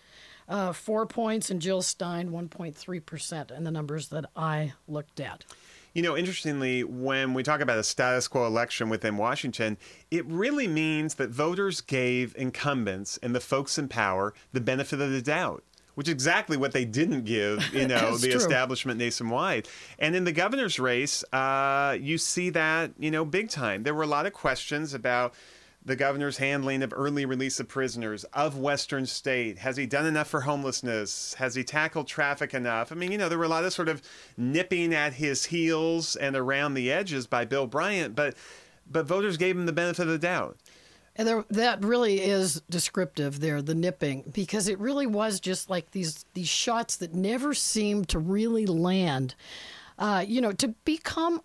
uh, 0.47 0.73
four 0.73 1.05
points, 1.05 1.49
and 1.49 1.61
Jill 1.61 1.81
Stein, 1.81 2.29
1.3%, 2.29 3.51
and 3.51 3.65
the 3.65 3.71
numbers 3.71 4.09
that 4.09 4.25
I 4.35 4.73
looked 4.87 5.19
at. 5.19 5.43
You 5.95 6.01
know, 6.01 6.15
interestingly, 6.15 6.83
when 6.83 7.33
we 7.33 7.41
talk 7.41 7.61
about 7.61 7.79
a 7.79 7.83
status 7.83 8.27
quo 8.27 8.45
election 8.45 8.89
within 8.89 9.15
Washington, 9.15 9.77
it 10.11 10.25
really 10.25 10.67
means 10.67 11.15
that 11.15 11.29
voters 11.29 11.79
gave 11.79 12.35
incumbents 12.37 13.17
and 13.23 13.33
the 13.33 13.39
folks 13.39 13.77
in 13.79 13.87
power 13.87 14.33
the 14.51 14.61
benefit 14.61 15.01
of 15.01 15.09
the 15.09 15.21
doubt 15.21 15.63
which 15.95 16.09
is 16.09 16.11
exactly 16.11 16.57
what 16.57 16.73
they 16.73 16.83
didn't 16.83 17.23
give, 17.23 17.73
you 17.73 17.87
know, 17.87 18.17
the 18.17 18.27
true. 18.27 18.37
establishment 18.37 18.99
nationwide. 18.99 19.65
And 19.97 20.13
in 20.13 20.25
the 20.25 20.33
governor's 20.33 20.77
race, 20.77 21.23
uh, 21.31 21.97
you 21.99 22.17
see 22.17 22.49
that, 22.49 22.91
you 22.99 23.09
know, 23.09 23.23
big 23.23 23.49
time. 23.49 23.83
There 23.83 23.93
were 23.93 24.03
a 24.03 24.07
lot 24.07 24.25
of 24.25 24.33
questions 24.33 24.93
about 24.93 25.33
the 25.85 25.95
governor's 25.95 26.37
handling 26.37 26.81
of 26.81 26.91
early 26.95 27.25
release 27.25 27.59
of 27.59 27.67
prisoners 27.67 28.23
of 28.33 28.57
Western 28.57 29.05
state. 29.05 29.59
Has 29.59 29.77
he 29.77 29.85
done 29.85 30.07
enough 30.07 30.27
for 30.27 30.41
homelessness? 30.41 31.35
Has 31.35 31.53
he 31.53 31.63
tackled 31.63 32.07
traffic 32.07 32.55
enough? 32.55 32.91
I 32.91 32.95
mean, 32.95 33.11
you 33.11 33.19
know, 33.19 33.29
there 33.29 33.37
were 33.37 33.45
a 33.45 33.49
lot 33.49 33.63
of 33.63 33.71
sort 33.71 33.87
of 33.87 34.01
nipping 34.35 34.93
at 34.93 35.13
his 35.13 35.45
heels 35.45 36.15
and 36.15 36.35
around 36.35 36.73
the 36.73 36.91
edges 36.91 37.27
by 37.27 37.45
Bill 37.45 37.67
Bryant, 37.67 38.15
but 38.15 38.35
but 38.89 39.05
voters 39.05 39.37
gave 39.37 39.55
him 39.55 39.65
the 39.65 39.71
benefit 39.71 40.03
of 40.03 40.09
the 40.09 40.17
doubt. 40.17 40.57
And 41.15 41.27
there, 41.27 41.45
that 41.49 41.83
really 41.83 42.19
is 42.21 42.61
descriptive 42.69 43.39
there, 43.39 43.61
the 43.61 43.73
nipping, 43.73 44.25
because 44.33 44.67
it 44.67 44.77
really 44.79 45.07
was 45.07 45.39
just 45.39 45.69
like 45.69 45.91
these 45.91 46.25
these 46.33 46.49
shots 46.49 46.97
that 46.97 47.13
never 47.13 47.53
seemed 47.53 48.09
to 48.09 48.19
really 48.19 48.65
land. 48.65 49.35
Uh, 49.97 50.25
you 50.27 50.41
know, 50.41 50.51
to 50.51 50.69
become 50.83 51.41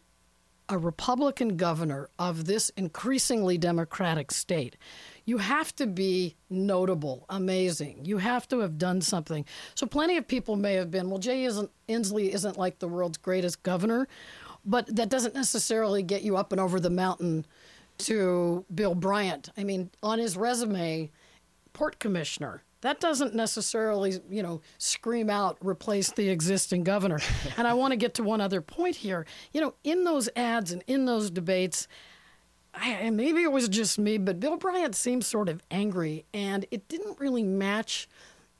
a 0.71 0.79
Republican 0.79 1.57
governor 1.57 2.09
of 2.19 2.45
this 2.45 2.71
increasingly 2.71 3.59
Democratic 3.59 4.31
state, 4.31 4.77
you 5.25 5.39
have 5.39 5.75
to 5.77 5.87
be 5.87 6.37
notable, 6.49 7.27
amazing. 7.29 8.05
You 8.05 8.19
have 8.19 8.49
to 8.49 8.61
have 8.61 8.79
done 8.79 9.01
something. 9.01 9.45
So 9.75 9.87
plenty 9.87 10.17
of 10.17 10.29
people 10.29 10.57
may 10.57 10.75
have 10.75 10.91
been, 10.91 11.11
well, 11.11 11.19
Jay 11.19 11.45
isn't 11.45 11.71
Inslee 11.89 12.31
isn't 12.31 12.57
like 12.57 12.79
the 12.79 12.89
world's 12.89 13.19
greatest 13.19 13.63
governor, 13.63 14.07
but 14.65 14.95
that 14.95 15.09
doesn't 15.09 15.35
necessarily 15.35 16.03
get 16.03 16.23
you 16.23 16.37
up 16.37 16.53
and 16.53 16.61
over 16.61 16.79
the 16.79 16.91
mountain 16.91 17.45
to 17.99 18.65
Bill 18.75 18.95
Bryant. 18.95 19.51
I 19.57 19.65
mean, 19.65 19.91
on 20.03 20.19
his 20.19 20.37
resume, 20.37 21.11
port 21.73 21.99
commissioner. 21.99 22.63
That 22.83 23.01
doesn't 23.01 23.35
necessarily, 23.35 24.21
you 24.31 24.43
know, 24.43 24.63
scream 24.79 25.29
out 25.29 25.59
replace 25.61 26.11
the 26.13 26.31
existing 26.31 26.85
governor. 26.85 27.21
and 27.57 27.67
I 27.67 27.75
want 27.75 27.93
to 27.93 27.97
get 27.97 28.15
to 28.15 28.23
one 28.23 28.41
other 28.41 28.61
point 28.61 28.97
here. 28.97 29.27
You 29.53 29.61
know, 29.61 29.75
in 29.85 30.05
those 30.05 30.29
ads 30.35 30.73
and 30.73 30.83
in 30.87 31.05
those 31.05 31.31
debates, 31.31 31.89
I, 32.73 32.91
and 32.91 33.17
maybe 33.17 33.43
it 33.43 33.53
was 33.53 33.69
just 33.69 33.99
me, 33.99 34.17
but 34.19 34.41
Bill 34.41 34.57
Bryant 34.57 34.95
seemed 34.95 35.25
sort 35.25 35.49
of 35.49 35.63
angry, 35.71 36.25
and 36.33 36.67
it 36.71 36.89
didn't 36.89 37.19
really 37.19 37.43
match 37.43 38.09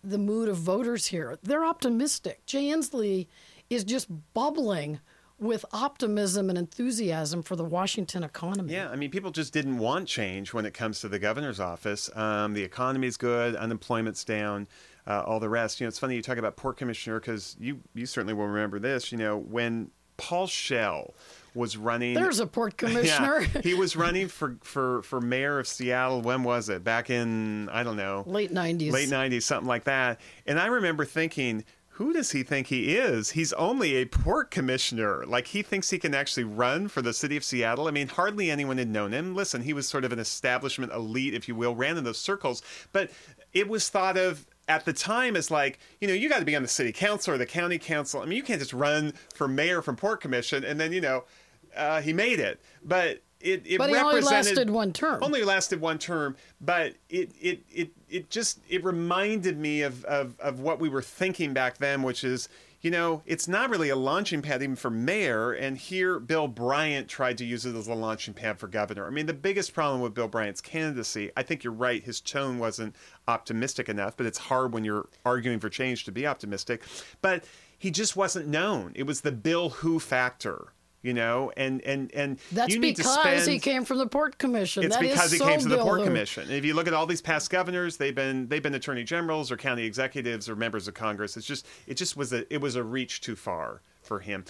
the 0.03 0.19
mood 0.19 0.49
of 0.49 0.57
voters 0.57 1.07
here. 1.07 1.39
They're 1.43 1.65
optimistic. 1.65 2.45
Jay 2.47 2.65
Inslee 2.65 3.27
is 3.69 3.85
just 3.85 4.09
bubbling 4.35 5.01
with 5.41 5.65
optimism 5.73 6.49
and 6.49 6.59
enthusiasm 6.59 7.43
for 7.43 7.57
the 7.57 7.65
Washington 7.65 8.23
economy. 8.23 8.73
Yeah, 8.75 8.91
I 8.91 8.97
mean, 8.97 9.11
people 9.11 9.31
just 9.31 9.53
didn't 9.53 9.79
want 9.79 10.07
change 10.07 10.53
when 10.53 10.67
it 10.67 10.75
comes 10.75 11.01
to 11.01 11.09
the 11.09 11.19
governor's 11.19 11.61
office. 11.61 12.11
Um, 12.15 12.55
the 12.55 12.63
economy's 12.63 13.17
good, 13.17 13.57
unemployment's 13.57 14.25
down, 14.25 14.69
uh, 15.07 15.23
all 15.27 15.41
the 15.41 15.49
rest. 15.49 15.81
You 15.81 15.87
know, 15.87 15.89
it's 15.89 15.99
funny 15.99 16.17
you 16.17 16.23
talk 16.23 16.39
about 16.39 16.57
port 16.57 16.77
commissioner 16.77 17.19
because 17.19 17.57
you 17.59 17.81
you 17.95 18.07
certainly 18.07 18.35
will 18.35 18.47
remember 18.47 18.79
this. 18.79 19.11
You 19.11 19.19
know, 19.19 19.39
when 19.39 19.91
Paul 20.21 20.47
Schell 20.47 21.15
was 21.55 21.77
running. 21.77 22.15
There's 22.15 22.41
a 22.41 22.47
port 22.47 22.77
commissioner. 22.77 23.41
Yeah, 23.55 23.61
he 23.63 23.75
was 23.75 23.97
running 23.97 24.29
for, 24.29 24.57
for, 24.61 25.03
for 25.03 25.21
mayor 25.21 25.59
of 25.59 25.67
Seattle. 25.67 26.21
When 26.21 26.43
was 26.43 26.69
it? 26.69 26.85
Back 26.85 27.11
in 27.11 27.69
I 27.71 27.83
don't 27.83 27.97
know, 27.97 28.25
late 28.27 28.53
'90s. 28.53 28.93
Late 28.93 29.09
'90s, 29.09 29.43
something 29.43 29.69
like 29.69 29.85
that. 29.85 30.21
And 30.47 30.61
I 30.61 30.67
remember 30.67 31.05
thinking, 31.05 31.65
who 32.01 32.15
does 32.15 32.33
he 32.33 32.43
think 32.43 32.69
he 32.69 32.97
is? 32.97 33.33
He's 33.33 33.53
only 33.53 33.97
a 33.97 34.07
port 34.07 34.51
commissioner. 34.51 35.23
Like 35.27 35.49
he 35.49 35.61
thinks 35.61 35.91
he 35.91 35.99
can 35.99 36.15
actually 36.15 36.45
run 36.45 36.89
for 36.89 37.03
the 37.03 37.13
city 37.13 37.37
of 37.37 37.45
Seattle. 37.45 37.89
I 37.89 37.91
mean, 37.91 38.09
hardly 38.09 38.51
anyone 38.51 38.79
had 38.79 38.89
known 38.89 39.13
him. 39.13 39.35
Listen, 39.35 39.61
he 39.61 39.75
was 39.75 39.87
sort 39.87 40.07
of 40.07 40.11
an 40.11 40.19
establishment 40.19 40.93
elite, 40.95 41.35
if 41.35 41.47
you 41.47 41.55
will, 41.55 41.75
ran 41.75 41.99
in 41.99 42.05
those 42.05 42.17
circles. 42.17 42.63
But 42.93 43.11
it 43.53 43.69
was 43.69 43.91
thought 43.91 44.17
of 44.17 44.47
at 44.67 44.87
the 44.87 44.95
time 44.95 45.37
as 45.37 45.51
like, 45.51 45.79
you 46.01 46.09
know, 46.09 46.15
you 46.15 46.31
got 46.31 46.39
to 46.39 46.47
be 46.47 46.57
on 46.57 46.63
the 46.63 46.69
city 46.69 46.91
council 46.91 47.35
or 47.35 47.37
the 47.37 47.45
county 47.45 47.77
council. 47.77 48.23
I 48.23 48.25
mean, 48.25 48.39
you 48.39 48.45
can't 48.45 48.61
just 48.61 48.73
run 48.73 49.13
for 49.35 49.47
mayor 49.47 49.83
from 49.83 49.97
Port 49.97 50.23
Commission 50.23 50.65
and 50.65 50.81
then, 50.81 50.95
you 50.95 51.03
know, 51.03 51.25
uh, 51.77 52.01
he 52.01 52.15
made 52.15 52.41
it. 52.41 52.63
But 52.83 53.21
it, 53.41 53.63
it 53.67 53.79
but 53.79 53.89
he 53.91 53.97
only 53.97 54.21
lasted 54.21 54.69
one 54.71 54.93
term. 54.93 55.23
Only 55.23 55.43
lasted 55.43 55.81
one 55.81 55.99
term, 55.99 56.37
but 56.61 56.95
it 57.09 57.33
it 57.41 57.63
it 57.71 57.91
it 58.09 58.31
just 58.31 58.61
it 58.69 58.85
reminded 58.85 59.59
me 59.59 59.83
of 59.83 60.05
of 60.05 60.39
of 60.41 60.61
what 60.61 60.79
we 60.79 60.89
were 60.89 61.03
thinking 61.03 61.55
back 61.55 61.79
then, 61.79 62.03
which 62.03 62.23
is 62.23 62.49
you 62.83 62.91
know 62.91 63.23
it's 63.25 63.49
not 63.49 63.71
really 63.71 63.89
a 63.89 63.97
launching 63.97 64.43
pad 64.43 64.63
even 64.63 64.77
for 64.77 64.91
mayor, 64.91 65.53
and 65.53 65.79
here 65.79 66.21
Bill 66.21 66.49
Bryant 66.49 67.09
tried 67.09 67.39
to 67.39 67.45
use 67.47 67.65
it 67.65 67.75
as 67.75 67.89
a 67.89 67.95
launching 67.95 68.35
pad 68.35 68.59
for 68.59 68.69
governor. 68.69 69.07
I 69.07 69.11
mean, 69.11 69.27
the 69.27 69.33
biggest 69.33 69.73
problem 69.73 70.03
with 70.03 70.13
Bill 70.13 70.29
Bryant's 70.29 70.61
candidacy, 70.61 71.31
I 71.35 71.43
think 71.43 71.65
you're 71.65 71.73
right, 71.73 72.03
his 72.03 72.21
tone 72.21 72.59
wasn't 72.59 72.95
optimistic 73.27 73.89
enough, 73.89 74.17
but 74.19 74.27
it's 74.27 74.39
hard 74.39 74.73
when 74.75 74.85
you're 74.85 75.09
arguing 75.25 75.61
for 75.61 75.71
change 75.71 76.05
to 76.05 76.13
be 76.13 76.27
optimistic, 76.27 76.83
but 77.23 77.45
he 77.79 77.91
just 77.91 78.17
wasn't 78.17 78.49
known. 78.49 78.93
It 78.95 79.05
was 79.05 79.23
the 79.23 79.33
Bill 79.33 79.71
Who 79.71 79.99
factor 79.99 80.75
you 81.03 81.15
know 81.15 81.51
and 81.57 81.81
and 81.83 82.13
and 82.15 82.39
that's 82.53 82.73
you 82.73 82.79
need 82.79 82.97
because 82.97 83.15
to 83.15 83.21
spend, 83.21 83.49
he 83.51 83.59
came 83.59 83.85
from 83.85 83.99
the 83.99 84.07
port 84.07 84.39
commission. 84.39 84.85
It's 84.85 84.97
that 84.97 85.03
because 85.03 85.33
he 85.33 85.39
so 85.39 85.47
came 85.47 85.61
to 85.61 85.69
the 85.69 85.79
port 85.79 86.05
commission. 86.05 86.45
And 86.45 86.53
if 86.53 86.65
you 86.65 86.75
look 86.75 86.87
at 86.87 86.95
all 86.95 87.07
these 87.07 87.23
past 87.23 87.51
governors 87.51 87.97
they've 87.97 88.15
been 88.15 88.49
they've 88.49 88.63
been 88.63 88.75
attorney 88.75 89.05
generals 89.05 89.51
or 89.51 89.57
county 89.57 89.85
executives 89.85 90.49
or 90.49 90.57
members 90.57 90.89
of 90.89 90.95
congress. 90.95 91.37
It's 91.37 91.47
just 91.47 91.67
it 91.87 91.95
just 91.95 92.17
was 92.17 92.33
a 92.33 92.53
it 92.53 92.61
was 92.61 92.77
a 92.77 92.83
reach 92.83 93.21
too 93.21 93.37
far 93.37 93.81
for 94.03 94.21
him. 94.21 94.45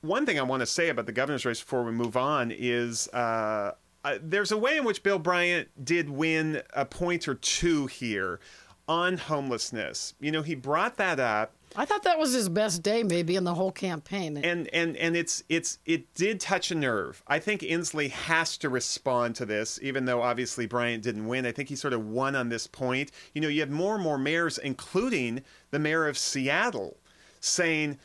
One 0.00 0.26
thing 0.26 0.38
i 0.38 0.42
want 0.42 0.60
to 0.60 0.66
say 0.66 0.88
about 0.88 1.06
the 1.06 1.12
governor's 1.12 1.44
race 1.44 1.60
before 1.60 1.84
we 1.84 1.92
move 1.92 2.16
on 2.16 2.50
is 2.50 3.08
uh, 3.08 3.72
uh, 4.04 4.18
there's 4.20 4.50
a 4.50 4.58
way 4.58 4.78
in 4.78 4.84
which 4.84 5.02
bill 5.02 5.18
bryant 5.18 5.68
did 5.84 6.08
win 6.08 6.62
a 6.74 6.84
point 6.84 7.28
or 7.28 7.34
two 7.34 7.86
here 7.86 8.40
on 8.88 9.16
homelessness. 9.18 10.14
You 10.20 10.32
know 10.32 10.42
he 10.42 10.54
brought 10.54 10.96
that 10.96 11.20
up 11.20 11.54
I 11.76 11.84
thought 11.84 12.02
that 12.02 12.18
was 12.18 12.32
his 12.32 12.48
best 12.48 12.82
day, 12.82 13.02
maybe 13.02 13.36
in 13.36 13.44
the 13.44 13.54
whole 13.54 13.72
campaign. 13.72 14.36
and 14.36 14.68
and 14.74 14.96
and 14.96 15.16
it's 15.16 15.42
it's 15.48 15.78
it 15.86 16.12
did 16.14 16.40
touch 16.40 16.70
a 16.70 16.74
nerve. 16.74 17.22
I 17.26 17.38
think 17.38 17.62
Inslee 17.62 18.10
has 18.10 18.56
to 18.58 18.68
respond 18.68 19.36
to 19.36 19.46
this, 19.46 19.78
even 19.82 20.04
though 20.04 20.22
obviously 20.22 20.66
Bryant 20.66 21.02
didn't 21.02 21.26
win. 21.26 21.46
I 21.46 21.52
think 21.52 21.68
he 21.68 21.76
sort 21.76 21.94
of 21.94 22.06
won 22.06 22.36
on 22.36 22.48
this 22.48 22.66
point. 22.66 23.10
You 23.34 23.40
know, 23.40 23.48
you 23.48 23.60
have 23.60 23.70
more 23.70 23.94
and 23.94 24.04
more 24.04 24.18
mayors, 24.18 24.58
including 24.58 25.42
the 25.70 25.78
mayor 25.78 26.06
of 26.06 26.18
Seattle, 26.18 26.98
saying. 27.40 27.98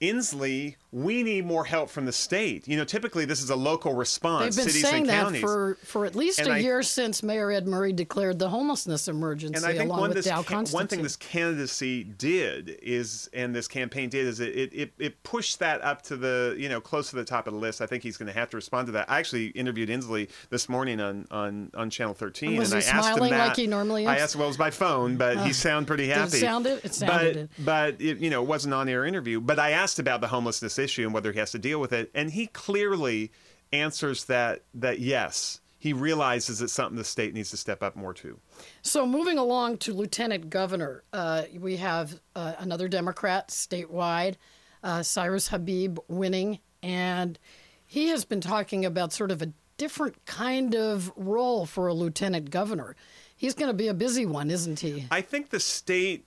Inslee, 0.00 0.74
we 0.94 1.24
need 1.24 1.44
more 1.44 1.64
help 1.64 1.90
from 1.90 2.06
the 2.06 2.12
state. 2.12 2.68
You 2.68 2.76
know, 2.76 2.84
typically 2.84 3.24
this 3.24 3.42
is 3.42 3.50
a 3.50 3.56
local 3.56 3.94
response. 3.94 4.54
They've 4.54 4.64
been 4.64 4.72
cities 4.72 4.88
saying 4.88 5.02
and 5.02 5.10
that 5.10 5.22
counties. 5.24 5.40
for, 5.40 5.76
for 5.82 6.06
at 6.06 6.14
least 6.14 6.38
And 6.38 6.46
a 6.46 6.52
I- 6.52 6.58
year 6.58 6.84
since 6.84 7.20
Mayor 7.20 7.50
Ed 7.50 7.66
Murray 7.66 7.92
declared 7.92 8.38
the 8.38 8.48
homelessness 8.48 9.08
emergency 9.08 9.56
and 9.56 9.66
I 9.66 9.76
think 9.76 9.90
along 9.90 10.00
one, 10.00 10.10
with 10.10 10.24
this 10.24 10.72
one 10.72 10.86
thing 10.86 11.02
this 11.02 11.16
candidacy 11.16 12.04
did 12.04 12.78
is, 12.80 13.28
and 13.32 13.52
this 13.52 13.66
campaign 13.66 14.08
did, 14.08 14.24
is 14.24 14.38
it, 14.38 14.72
it, 14.72 14.92
it, 15.00 15.22
pushed 15.24 15.58
that 15.58 15.82
up 15.82 16.02
to 16.02 16.16
the, 16.16 16.54
you 16.56 16.68
know, 16.68 16.80
close 16.80 17.10
to 17.10 17.16
the 17.16 17.24
top 17.24 17.48
of 17.48 17.54
the 17.54 17.58
list. 17.58 17.82
I 17.82 17.86
think 17.86 18.04
he's 18.04 18.16
going 18.16 18.28
to 18.28 18.38
have 18.38 18.50
to 18.50 18.56
respond 18.56 18.86
to 18.86 18.92
that. 18.92 19.10
I 19.10 19.18
actually 19.18 19.48
interviewed 19.48 19.88
Inslee 19.88 20.30
this 20.50 20.68
morning 20.68 21.00
on, 21.00 21.26
on, 21.32 21.72
on 21.74 21.90
Channel 21.90 22.14
13. 22.14 22.56
Was 22.56 22.72
and 22.72 22.82
he 22.82 22.88
I 22.88 22.92
asked 22.92 23.08
him 23.08 23.14
smiling 23.16 23.30
that. 23.32 23.48
like 23.48 23.56
he 23.56 23.66
normally 23.66 24.04
is? 24.04 24.10
I 24.10 24.18
asked, 24.18 24.36
well, 24.36 24.44
it 24.44 24.50
was 24.50 24.56
by 24.56 24.70
phone, 24.70 25.16
but 25.16 25.38
he 25.38 25.50
uh, 25.50 25.52
sounded 25.52 25.88
pretty 25.88 26.06
happy. 26.06 26.38
sound 26.38 26.66
it? 26.66 26.84
It 26.84 26.94
sounded 26.94 27.34
but, 27.34 27.36
it. 27.36 27.96
But, 27.98 28.00
it, 28.00 28.18
you 28.18 28.30
know, 28.30 28.44
it 28.44 28.48
wasn't 28.48 28.74
on-air 28.74 29.04
interview. 29.04 29.40
But 29.40 29.58
I 29.58 29.70
asked 29.70 29.98
about 29.98 30.20
the 30.20 30.28
homelessness 30.28 30.78
issue 30.84 31.02
and 31.02 31.12
whether 31.12 31.32
he 31.32 31.38
has 31.40 31.50
to 31.52 31.58
deal 31.58 31.80
with 31.80 31.92
it. 31.92 32.10
And 32.14 32.30
he 32.30 32.46
clearly 32.46 33.32
answers 33.72 34.24
that, 34.26 34.62
that 34.74 35.00
yes, 35.00 35.60
he 35.78 35.92
realizes 35.92 36.62
it's 36.62 36.72
something 36.72 36.96
the 36.96 37.04
state 37.04 37.34
needs 37.34 37.50
to 37.50 37.56
step 37.56 37.82
up 37.82 37.96
more 37.96 38.14
to. 38.14 38.38
So 38.82 39.06
moving 39.06 39.36
along 39.36 39.78
to 39.78 39.92
Lieutenant 39.92 40.48
Governor, 40.48 41.02
uh, 41.12 41.42
we 41.58 41.76
have 41.76 42.20
uh, 42.34 42.54
another 42.58 42.88
Democrat 42.88 43.48
statewide, 43.48 44.36
uh, 44.82 45.02
Cyrus 45.02 45.48
Habib, 45.48 45.98
winning, 46.08 46.60
and 46.82 47.38
he 47.86 48.08
has 48.08 48.24
been 48.24 48.40
talking 48.40 48.84
about 48.84 49.12
sort 49.12 49.30
of 49.30 49.42
a 49.42 49.52
different 49.76 50.24
kind 50.24 50.74
of 50.74 51.12
role 51.16 51.66
for 51.66 51.86
a 51.88 51.94
lieutenant 51.94 52.50
governor. 52.50 52.96
He's 53.36 53.54
going 53.54 53.68
to 53.68 53.74
be 53.74 53.88
a 53.88 53.94
busy 53.94 54.24
one, 54.24 54.50
isn't 54.50 54.80
he? 54.80 55.06
I 55.10 55.20
think 55.20 55.50
the 55.50 55.60
state 55.60 56.24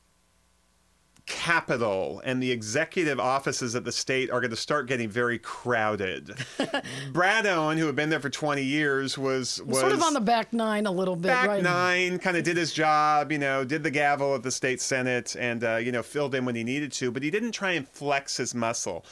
capital 1.27 2.21
and 2.23 2.41
the 2.41 2.51
executive 2.51 3.19
offices 3.19 3.75
at 3.75 3.83
the 3.83 3.91
state 3.91 4.31
are 4.31 4.39
going 4.39 4.49
to 4.49 4.55
start 4.55 4.87
getting 4.87 5.09
very 5.09 5.37
crowded. 5.37 6.33
Brad 7.11 7.45
Owen, 7.45 7.77
who 7.77 7.85
had 7.85 7.95
been 7.95 8.09
there 8.09 8.21
for 8.21 8.29
20 8.29 8.63
years, 8.63 9.17
was 9.17 9.61
was 9.61 9.79
sort 9.79 9.91
of 9.91 10.01
on 10.01 10.13
the 10.13 10.21
back 10.21 10.53
nine 10.53 10.85
a 10.85 10.91
little 10.91 11.15
bit, 11.15 11.27
back 11.27 11.47
right? 11.47 11.61
nine, 11.61 12.17
kind 12.17 12.37
of 12.37 12.43
did 12.43 12.57
his 12.57 12.73
job, 12.73 13.31
you 13.31 13.37
know, 13.37 13.63
did 13.63 13.83
the 13.83 13.91
gavel 13.91 14.33
at 14.33 14.41
the 14.41 14.51
state 14.51 14.81
senate, 14.81 15.35
and 15.37 15.63
uh, 15.63 15.75
you 15.75 15.91
know 15.91 16.01
filled 16.01 16.33
in 16.33 16.45
when 16.45 16.55
he 16.55 16.63
needed 16.63 16.91
to, 16.93 17.11
but 17.11 17.21
he 17.21 17.29
didn't 17.29 17.51
try 17.51 17.73
and 17.73 17.87
flex 17.87 18.37
his 18.37 18.55
muscle. 18.55 19.05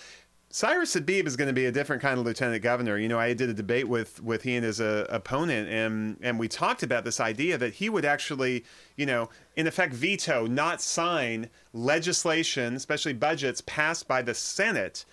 Cyrus 0.55 0.93
Habib 0.93 1.27
is 1.27 1.35
going 1.35 1.49
to 1.49 1.53
be 1.53 1.65
a 1.65 1.71
different 1.73 2.01
kind 2.01 2.17
of 2.17 2.25
lieutenant 2.25 2.63
governor. 2.63 2.97
You 2.97 3.09
know, 3.09 3.19
I 3.19 3.33
did 3.33 3.49
a 3.49 3.53
debate 3.53 3.89
with 3.89 4.23
with 4.23 4.43
he 4.43 4.55
and 4.55 4.63
his 4.63 4.79
uh, 4.79 5.05
opponent, 5.09 5.67
and 5.67 6.17
and 6.21 6.39
we 6.39 6.47
talked 6.47 6.81
about 6.81 7.03
this 7.03 7.19
idea 7.19 7.57
that 7.57 7.73
he 7.73 7.89
would 7.89 8.05
actually, 8.05 8.63
you 8.95 9.05
know, 9.05 9.27
in 9.57 9.67
effect, 9.67 9.93
veto, 9.93 10.45
not 10.45 10.81
sign 10.81 11.49
legislation, 11.73 12.73
especially 12.73 13.11
budgets 13.11 13.59
passed 13.65 14.07
by 14.07 14.21
the 14.21 14.33
Senate, 14.33 15.03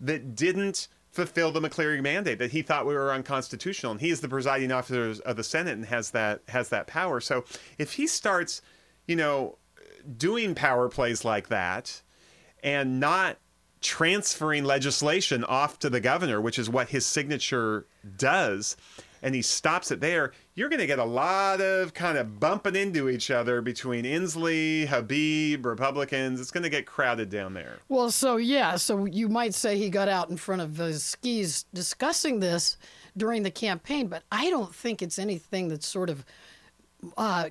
that 0.00 0.34
didn't 0.34 0.88
fulfill 1.10 1.50
the 1.50 1.62
McCleary 1.62 2.02
mandate 2.02 2.38
that 2.38 2.50
he 2.50 2.60
thought 2.60 2.84
we 2.84 2.92
were 2.92 3.10
unconstitutional, 3.10 3.92
and 3.92 4.02
he 4.02 4.10
is 4.10 4.20
the 4.20 4.28
presiding 4.28 4.70
officer 4.70 5.14
of 5.24 5.34
the 5.34 5.44
Senate 5.44 5.78
and 5.78 5.86
has 5.86 6.10
that 6.10 6.42
has 6.48 6.68
that 6.68 6.86
power. 6.86 7.22
So 7.22 7.46
if 7.78 7.94
he 7.94 8.06
starts, 8.06 8.60
you 9.06 9.16
know, 9.16 9.56
doing 10.18 10.54
power 10.54 10.90
plays 10.90 11.24
like 11.24 11.48
that, 11.48 12.02
and 12.62 13.00
not 13.00 13.38
transferring 13.80 14.64
legislation 14.64 15.44
off 15.44 15.78
to 15.78 15.90
the 15.90 16.00
governor, 16.00 16.40
which 16.40 16.58
is 16.58 16.68
what 16.68 16.90
his 16.90 17.06
signature 17.06 17.86
does, 18.16 18.76
and 19.22 19.34
he 19.34 19.42
stops 19.42 19.90
it 19.90 20.00
there, 20.00 20.32
you're 20.54 20.68
going 20.68 20.80
to 20.80 20.86
get 20.86 20.98
a 20.98 21.04
lot 21.04 21.60
of 21.60 21.94
kind 21.94 22.18
of 22.18 22.40
bumping 22.40 22.76
into 22.76 23.08
each 23.08 23.30
other 23.30 23.60
between 23.60 24.04
Inslee, 24.04 24.86
Habib, 24.86 25.64
Republicans. 25.64 26.40
It's 26.40 26.50
going 26.50 26.62
to 26.62 26.70
get 26.70 26.86
crowded 26.86 27.30
down 27.30 27.54
there. 27.54 27.78
Well, 27.88 28.10
so 28.10 28.36
yeah, 28.36 28.76
so 28.76 29.04
you 29.04 29.28
might 29.28 29.54
say 29.54 29.76
he 29.76 29.90
got 29.90 30.08
out 30.08 30.30
in 30.30 30.36
front 30.36 30.62
of 30.62 30.76
his 30.76 31.04
skis 31.04 31.64
discussing 31.74 32.40
this 32.40 32.76
during 33.16 33.42
the 33.42 33.50
campaign, 33.50 34.08
but 34.08 34.22
I 34.30 34.50
don't 34.50 34.74
think 34.74 35.02
it's 35.02 35.18
anything 35.18 35.68
that's 35.68 35.86
sort 35.86 36.10
of 36.10 36.24
uh, 37.16 37.50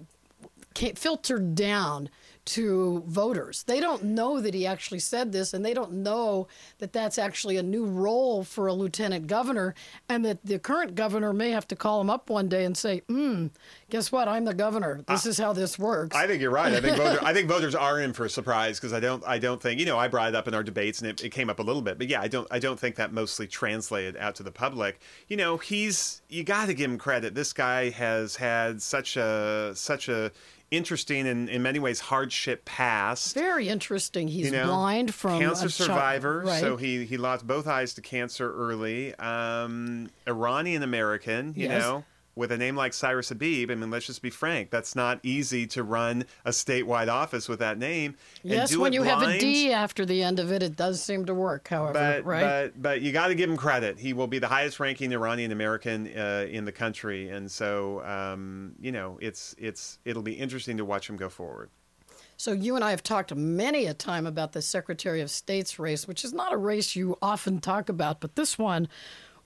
filtered 0.96 1.56
down 1.56 2.10
to 2.50 3.03
voters. 3.06 3.63
They 3.63 3.79
don't 3.79 4.03
know 4.03 4.41
that 4.41 4.53
he 4.53 4.65
actually 4.65 5.00
said 5.00 5.32
this, 5.32 5.53
and 5.53 5.63
they 5.63 5.74
don't 5.74 5.94
know 5.94 6.48
that 6.79 6.94
that's 6.94 7.18
actually 7.20 7.58
a 7.58 7.63
new 7.63 7.86
role 7.86 8.44
for 8.44 8.68
a 8.68 8.74
lieutenant 8.74 9.27
governor, 9.27 9.75
and 10.08 10.25
that 10.25 10.44
the 10.44 10.58
current 10.58 10.96
governor 10.96 11.32
may 11.32 11.51
have 11.51 11.68
to 11.68 11.75
call 11.75 12.01
him 12.01 12.10
up 12.10 12.29
one 12.29 12.50
day 12.50 12.65
and 12.65 12.75
say, 12.75 13.01
"Hmm, 13.08 13.48
guess 13.89 14.12
what? 14.12 14.27
I'm 14.27 14.46
the 14.46 14.53
governor. 14.53 15.03
This 15.08 15.25
is 15.25 15.38
how 15.38 15.53
this 15.53 15.77
works." 15.77 16.15
I 16.15 16.25
think 16.25 16.41
you're 16.41 16.51
right. 16.51 16.74
I 16.74 16.82
think 16.82 16.98
voter, 16.98 17.20
I 17.24 17.34
think 17.34 17.48
voters 17.48 17.75
are 17.75 18.00
in 18.00 18.13
for 18.13 18.25
a 18.25 18.29
surprise 18.29 18.79
because 18.79 18.94
I 18.94 19.00
don't 19.00 19.24
I 19.27 19.38
don't 19.38 19.62
think 19.62 19.79
you 19.79 19.86
know 19.86 20.00
I 20.00 20.08
brought 20.08 20.29
it 20.29 20.36
up 20.36 20.48
in 20.48 20.53
our 20.53 20.63
debates 20.63 21.01
and 21.01 21.10
it, 21.12 21.24
it 21.24 21.29
came 21.29 21.50
up 21.50 21.60
a 21.60 21.63
little 21.63 21.82
bit, 21.84 21.98
but 21.98 22.08
yeah, 22.08 22.22
I 22.22 22.27
don't 22.27 22.48
I 22.50 22.58
don't 22.58 22.79
think 22.79 22.96
that 22.96 23.13
mostly 23.13 23.48
translated 23.48 24.18
out 24.18 24.36
to 24.36 24.44
the 24.44 24.51
public. 24.51 25.00
You 25.27 25.38
know, 25.38 25.58
he's 25.58 26.22
you 26.29 26.44
got 26.44 26.65
to 26.65 26.74
give 26.74 26.89
him 26.89 26.98
credit. 26.98 27.36
This 27.36 27.53
guy 27.53 27.89
has 27.91 28.36
had 28.36 28.82
such 28.82 29.18
a 29.18 29.72
such 29.75 30.10
a 30.10 30.32
interesting 30.72 31.28
and 31.28 31.50
in 31.50 31.62
many 31.62 31.80
ways 31.80 32.00
hardship 32.00 32.66
past. 32.66 33.34
Very 33.34 33.70
interesting. 33.70 34.28
He's 34.28 34.48
you 34.48 34.52
know, 34.52 34.68
blind 34.68 35.14
from 35.14 35.40
cancer 35.40 35.70
survivor, 35.70 36.42
right. 36.46 36.60
so 36.62 36.78
he 36.78 37.06
he 37.06 37.18
lost 37.18 37.46
both 37.48 37.68
eyes 37.68 37.94
to 37.96 38.02
cancer 38.02 38.54
early. 38.54 39.16
Um, 39.16 40.10
Iranian 40.28 40.84
American, 40.84 41.54
you 41.56 41.68
Yes. 41.68 41.82
know. 41.82 42.04
With 42.39 42.53
a 42.53 42.58
name 42.58 42.77
like 42.77 42.93
Cyrus 42.93 43.27
Habib, 43.27 43.69
I 43.69 43.75
mean, 43.75 43.91
let's 43.91 44.05
just 44.05 44.22
be 44.22 44.29
frank. 44.29 44.69
That's 44.69 44.96
not 44.96 45.19
easy 45.24 45.67
to 45.67 45.84
run 45.84 46.24
a 46.46 46.51
statewide 46.51 47.10
office 47.10 47.50
with 47.50 47.60
that 47.60 47.77
name. 47.77 48.15
and 48.43 48.53
Yes, 48.53 48.77
when 48.77 48.93
you 48.93 49.03
have 49.03 49.22
a 49.22 49.38
D 49.38 49.74
after 49.74 50.05
the 50.05 50.24
end 50.24 50.39
of 50.39 50.50
it, 50.50 50.63
it 50.63 50.77
does 50.77 51.03
seem 51.03 51.25
to 51.25 51.34
work. 51.34 51.67
However, 51.67 51.91
But, 51.91 52.25
right? 52.25 52.41
but 52.41 52.81
but 52.81 53.01
you 53.01 53.12
got 53.12 53.27
to 53.27 53.36
give 53.36 53.50
him 53.50 53.58
credit. 53.58 54.00
He 54.00 54.13
will 54.13 54.27
be 54.27 54.39
the 54.39 54.48
highest 54.48 54.79
ranking 54.79 55.12
Iranian 55.12 55.51
American 55.51 56.08
uh, 56.17 56.48
in 56.50 56.63
the 56.63 56.72
country, 56.72 57.27
and 57.27 57.51
so 57.51 58.01
um, 58.05 58.74
you 58.79 58.93
know 58.93 59.17
it's 59.22 59.53
it's 59.58 60.00
it'll 60.05 60.24
be 60.24 60.34
interesting 60.34 60.77
to 60.77 60.86
watch 60.86 61.10
him 61.10 61.17
go 61.17 61.27
forward. 61.27 61.69
So 62.38 62.53
you 62.53 62.77
and 62.77 62.86
I 62.86 62.91
have 62.91 63.03
talked 63.03 63.36
many 63.36 63.86
a 63.86 63.93
time 63.93 64.25
about 64.25 64.53
the 64.53 64.62
Secretary 64.62 65.19
of 65.19 65.29
State's 65.29 65.77
race, 65.77 66.08
which 66.08 66.24
is 66.24 66.31
not 66.31 66.53
a 66.53 66.58
race 66.58 66.96
you 66.96 67.17
often 67.22 67.60
talk 67.60 67.89
about, 67.89 68.22
but 68.22 68.38
this 68.38 68.58
one 68.58 68.88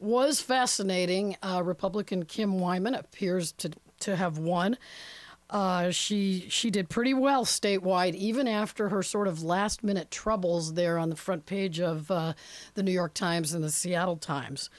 was 0.04 0.42
fascinating. 0.42 1.38
Uh, 1.42 1.62
Republican 1.64 2.26
Kim 2.26 2.60
Wyman 2.60 2.96
appears 2.96 3.52
to 3.54 3.72
to 4.02 4.16
have 4.16 4.38
won. 4.38 4.78
Uh, 5.50 5.92
she 5.92 6.48
she 6.50 6.72
did 6.72 6.90
pretty 6.90 7.14
well 7.14 7.46
statewide, 7.46 8.16
even 8.16 8.48
after 8.48 8.90
her 8.90 9.04
sort 9.04 9.28
of 9.28 9.44
last 9.44 9.84
minute 9.84 10.10
troubles 10.10 10.74
there 10.74 10.98
on 10.98 11.10
the 11.10 11.16
front 11.16 11.46
page 11.46 11.80
of 11.80 12.10
uh, 12.10 12.34
the 12.74 12.84
New 12.84 12.92
York 12.92 13.14
Times 13.14 13.54
and 13.54 13.64
the 13.64 13.72
Seattle 13.72 14.18
Times. 14.18 14.70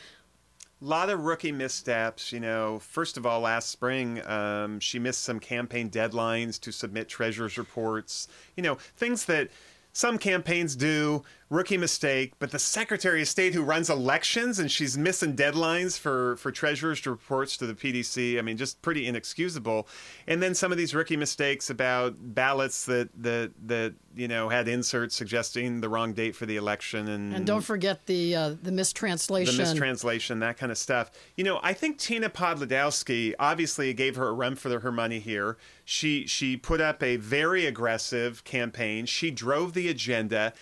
A 0.83 0.85
lot 0.85 1.11
of 1.11 1.21
rookie 1.21 1.53
missteps. 1.53 2.33
You 2.33 2.41
know, 2.41 2.81
first 2.81 3.17
of 3.17 3.25
all, 3.25 3.41
last 3.41 3.71
spring, 3.71 4.27
um, 4.27 4.81
she 4.81 4.99
missed 4.99 5.23
some 5.23 5.39
campaign 5.39 5.91
deadlines 5.91 6.61
to 6.61 6.73
submit 6.73 7.09
treasurer's 7.09 7.57
reports. 7.57 8.27
You 8.57 8.65
know, 8.65 8.75
things 8.97 9.27
that 9.27 9.51
some 9.93 10.19
campaigns 10.19 10.75
do, 10.75 11.23
rookie 11.51 11.77
mistake. 11.77 12.33
But 12.39 12.51
the 12.51 12.59
Secretary 12.59 13.23
of 13.23 13.29
State 13.29 13.55
who 13.55 13.63
runs 13.63 13.91
elections 13.91 14.59
and 14.59 14.71
she's 14.71 14.97
missing 14.97 15.37
deadlines 15.37 15.99
for, 15.99 16.37
for 16.37 16.51
treasurer's 16.51 17.07
reports 17.07 17.57
to 17.59 17.67
the 17.67 17.75
PDC, 17.75 18.39
I 18.39 18.43
mean, 18.43 18.57
just 18.57 18.81
pretty 18.83 19.07
inexcusable. 19.07 19.89
And 20.27 20.43
then 20.43 20.55
some 20.55 20.73
of 20.73 20.79
these 20.79 20.95
rookie 20.95 21.17
mistakes 21.17 21.71
about 21.71 22.15
ballots 22.19 22.85
that, 22.87 23.11
that, 23.23 23.53
that 23.67 23.95
you 24.17 24.29
know, 24.29 24.49
had 24.49 24.69
inserts 24.69 25.17
suggesting 25.17 25.81
the 25.81 25.89
wrong 25.89 26.13
date 26.13 26.37
for 26.37 26.47
the 26.47 26.57
election. 26.57 27.09
And, 27.09 27.35
And 27.35 27.47
don't 27.47 27.63
forget 27.63 28.07
the 28.07 28.35
uh, 28.35 28.55
the 28.63 28.73
mistranslation. 28.73 29.57
the 29.57 29.63
mistranslation, 29.63 30.39
that 30.41 30.57
kind 30.57 30.71
of 30.71 30.79
stuff. 30.79 31.11
You 31.37 31.45
know, 31.45 31.61
I 31.63 31.73
think 31.73 31.99
Tina 31.99 32.31
Podlodowski 32.31 33.35
obviously 33.39 33.93
gave 33.93 34.17
her 34.17 34.29
a 34.29 34.33
run 34.33 34.55
for 34.55 34.79
her 34.79 34.93
money 34.93 35.19
here. 35.19 35.57
She 35.85 36.27
she 36.27 36.57
put 36.57 36.81
up 36.81 37.03
a 37.03 37.17
very 37.17 37.67
aggressive 37.67 38.45
campaign. 38.45 39.07
She 39.07 39.31
drove 39.31 39.75
the 39.75 39.89
agenda, 39.89 40.53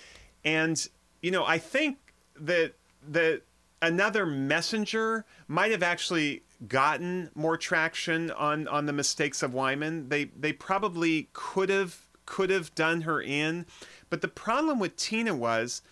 and 0.44 0.88
you 1.20 1.30
know, 1.30 1.44
I 1.44 1.58
think 1.58 1.98
that 2.40 2.74
that 3.08 3.42
another 3.80 4.26
messenger 4.26 5.24
might 5.48 5.70
have 5.70 5.82
actually 5.82 6.42
gotten 6.68 7.30
more 7.34 7.56
traction 7.56 8.30
on 8.32 8.68
on 8.68 8.86
the 8.86 8.92
mistakes 8.92 9.42
of 9.42 9.54
Wyman. 9.54 10.08
They 10.08 10.24
they 10.24 10.52
probably 10.52 11.28
could 11.32 11.68
have 11.68 12.00
could 12.26 12.50
have 12.50 12.74
done 12.74 13.02
her 13.02 13.20
in, 13.20 13.66
but 14.10 14.20
the 14.20 14.28
problem 14.28 14.78
with 14.78 14.96
Tina 14.96 15.34
was 15.34 15.82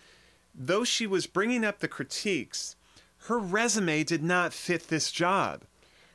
though 0.53 0.83
she 0.83 1.07
was 1.07 1.27
bringing 1.27 1.63
up 1.63 1.79
the 1.79 1.87
critiques, 1.87 2.75
her 3.27 3.39
resume 3.39 4.03
did 4.03 4.23
not 4.23 4.53
fit 4.53 4.87
this 4.87 5.11
job. 5.11 5.63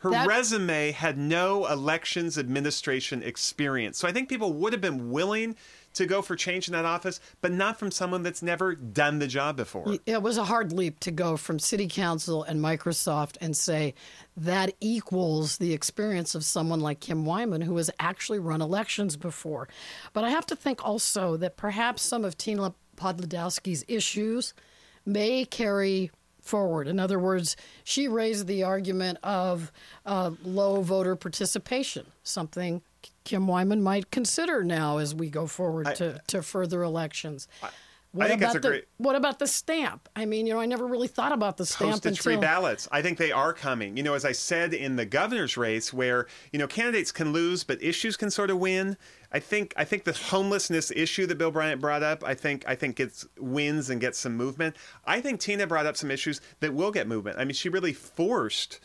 Her 0.00 0.10
That- 0.10 0.26
resume 0.28 0.92
had 0.92 1.16
no 1.16 1.66
elections 1.66 2.36
administration 2.38 3.22
experience. 3.22 3.98
So 3.98 4.06
I 4.06 4.12
think 4.12 4.28
people 4.28 4.52
would 4.52 4.72
have 4.72 4.82
been 4.82 5.10
willing 5.10 5.56
to 5.96 6.06
go 6.06 6.22
for 6.22 6.36
change 6.36 6.68
in 6.68 6.72
that 6.72 6.84
office, 6.84 7.20
but 7.40 7.52
not 7.52 7.78
from 7.78 7.90
someone 7.90 8.22
that's 8.22 8.42
never 8.42 8.74
done 8.74 9.18
the 9.18 9.26
job 9.26 9.56
before. 9.56 9.96
It 10.06 10.22
was 10.22 10.36
a 10.36 10.44
hard 10.44 10.72
leap 10.72 11.00
to 11.00 11.10
go 11.10 11.36
from 11.36 11.58
city 11.58 11.88
council 11.88 12.42
and 12.42 12.60
Microsoft 12.60 13.36
and 13.40 13.56
say 13.56 13.94
that 14.36 14.74
equals 14.80 15.58
the 15.58 15.72
experience 15.72 16.34
of 16.34 16.44
someone 16.44 16.80
like 16.80 17.00
Kim 17.00 17.24
Wyman, 17.24 17.62
who 17.62 17.76
has 17.76 17.90
actually 17.98 18.38
run 18.38 18.60
elections 18.60 19.16
before. 19.16 19.68
But 20.12 20.24
I 20.24 20.30
have 20.30 20.46
to 20.46 20.56
think 20.56 20.84
also 20.84 21.36
that 21.38 21.56
perhaps 21.56 22.02
some 22.02 22.24
of 22.24 22.36
Tina 22.36 22.74
Podlodowski's 22.96 23.84
issues 23.88 24.54
may 25.04 25.44
carry 25.44 26.10
forward. 26.40 26.88
In 26.88 27.00
other 27.00 27.18
words, 27.18 27.56
she 27.84 28.06
raised 28.06 28.46
the 28.46 28.62
argument 28.62 29.18
of 29.22 29.72
uh, 30.04 30.30
low 30.44 30.80
voter 30.82 31.16
participation, 31.16 32.06
something 32.22 32.82
Kim 33.26 33.48
Wyman 33.48 33.82
might 33.82 34.12
consider 34.12 34.62
now 34.62 34.98
as 34.98 35.12
we 35.14 35.28
go 35.28 35.48
forward 35.48 35.94
to, 35.96 36.20
to 36.28 36.42
further 36.42 36.82
elections. 36.84 37.48
What 38.12 38.28
think 38.28 38.40
about 38.40 38.52
that's 38.52 38.56
a 38.56 38.60
the 38.60 38.68
great- 38.68 38.84
what 38.98 39.16
about 39.16 39.40
the 39.40 39.48
stamp? 39.48 40.08
I 40.14 40.24
mean, 40.24 40.46
you 40.46 40.54
know, 40.54 40.60
I 40.60 40.64
never 40.64 40.86
really 40.86 41.08
thought 41.08 41.32
about 41.32 41.56
the 41.56 41.66
stamp 41.66 41.90
postage 41.90 42.20
free 42.20 42.34
until 42.34 42.48
ballots. 42.48 42.88
I 42.92 43.02
think 43.02 43.18
they 43.18 43.32
are 43.32 43.52
coming. 43.52 43.96
You 43.96 44.04
know, 44.04 44.14
as 44.14 44.24
I 44.24 44.30
said 44.30 44.72
in 44.72 44.94
the 44.94 45.04
governor's 45.04 45.56
race, 45.56 45.92
where 45.92 46.26
you 46.52 46.58
know 46.60 46.68
candidates 46.68 47.10
can 47.10 47.32
lose, 47.32 47.64
but 47.64 47.82
issues 47.82 48.16
can 48.16 48.30
sort 48.30 48.48
of 48.48 48.58
win. 48.58 48.96
I 49.32 49.40
think 49.40 49.74
I 49.76 49.84
think 49.84 50.04
the 50.04 50.12
homelessness 50.12 50.92
issue 50.92 51.26
that 51.26 51.36
Bill 51.36 51.50
Bryant 51.50 51.80
brought 51.80 52.04
up, 52.04 52.22
I 52.24 52.34
think 52.34 52.64
I 52.66 52.76
think 52.76 52.96
gets 52.96 53.26
wins 53.38 53.90
and 53.90 54.00
gets 54.00 54.18
some 54.20 54.36
movement. 54.36 54.76
I 55.04 55.20
think 55.20 55.40
Tina 55.40 55.66
brought 55.66 55.84
up 55.84 55.96
some 55.96 56.12
issues 56.12 56.40
that 56.60 56.72
will 56.72 56.92
get 56.92 57.08
movement. 57.08 57.38
I 57.38 57.44
mean, 57.44 57.54
she 57.54 57.68
really 57.68 57.92
forced 57.92 58.78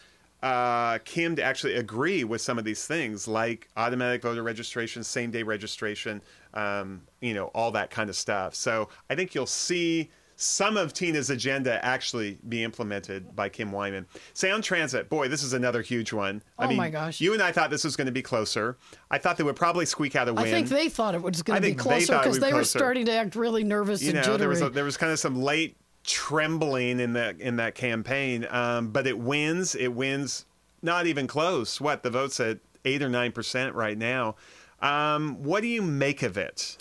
uh, 0.44 0.98
Kim 1.06 1.36
to 1.36 1.44
actually 1.44 1.76
agree 1.76 2.24
with 2.24 2.42
some 2.42 2.58
of 2.58 2.66
these 2.66 2.86
things, 2.86 3.28
like 3.28 3.68
automatic 3.78 4.22
voter 4.22 4.44
registration, 4.44 5.04
same 5.04 5.32
day 5.32 5.44
registration, 5.44 6.22
um, 6.54 7.02
you 7.20 7.34
know, 7.34 7.46
all 7.48 7.72
that 7.72 7.90
kind 7.92 8.10
of 8.10 8.16
stuff. 8.16 8.56
So 8.56 8.90
I 9.10 9.16
think 9.16 9.36
you'll 9.36 9.46
see 9.46 10.10
some 10.38 10.76
of 10.76 10.92
Tina's 10.92 11.30
agenda 11.30 11.84
actually 11.86 12.40
be 12.50 12.64
implemented 12.64 13.36
by 13.36 13.48
Kim 13.48 13.72
Wyman. 13.72 14.08
Sound 14.34 14.64
transit, 14.64 15.08
boy, 15.08 15.28
this 15.28 15.44
is 15.44 15.54
another 15.54 15.84
huge 15.84 16.12
one. 16.12 16.42
I 16.58 16.66
Oh 16.66 16.68
mean, 16.70 16.78
my 16.78 16.90
gosh. 16.90 17.22
You 17.22 17.34
and 17.34 17.44
I 17.44 17.52
thought 17.52 17.70
this 17.70 17.84
was 17.84 17.96
going 17.96 18.08
to 18.08 18.12
be 18.12 18.24
closer. 18.24 18.78
I 19.12 19.20
thought 19.20 19.38
they 19.38 19.44
would 19.44 19.56
probably 19.56 19.86
squeak 19.86 20.16
out 20.16 20.28
a 20.28 20.34
win. 20.34 20.46
I 20.46 20.50
think 20.50 20.70
they 20.70 20.90
thought 20.90 21.14
it 21.14 21.22
was 21.22 21.44
going 21.44 21.62
to 21.62 21.68
be 21.68 21.76
closer 21.76 22.18
because 22.18 22.40
be 22.40 22.46
they 22.46 22.54
were 22.54 22.64
starting 22.64 23.06
to 23.06 23.12
act 23.12 23.36
really 23.36 23.64
nervous 23.64 24.02
you 24.02 24.10
and 24.10 24.16
know, 24.16 24.22
jittery. 24.24 24.38
there 24.40 24.50
was 24.50 24.62
a, 24.62 24.70
there 24.72 24.84
was 24.84 24.98
kind 24.98 25.12
of 25.12 25.20
some 25.20 25.40
late 25.40 25.78
trembling 26.04 27.00
in 27.00 27.14
that 27.14 27.40
in 27.40 27.58
that 27.58 27.76
campaign, 27.76 28.48
um, 28.50 28.90
but 28.90 29.08
it 29.08 29.18
wins. 29.18 29.76
It 29.76 29.90
wins, 29.90 30.46
not 30.82 31.08
even 31.08 31.28
close. 31.28 31.80
What 31.80 32.04
the 32.04 32.10
votes 32.10 32.40
at 32.40 32.60
eight 32.86 33.02
or 33.02 33.10
nine 33.10 33.32
percent 33.32 33.76
right 33.76 33.98
now. 33.98 34.36
Um, 34.82 35.44
what 35.44 35.62
do 35.62 35.68
you 35.68 35.82
make 35.82 36.24
of 36.24 36.38
it? 36.38 36.78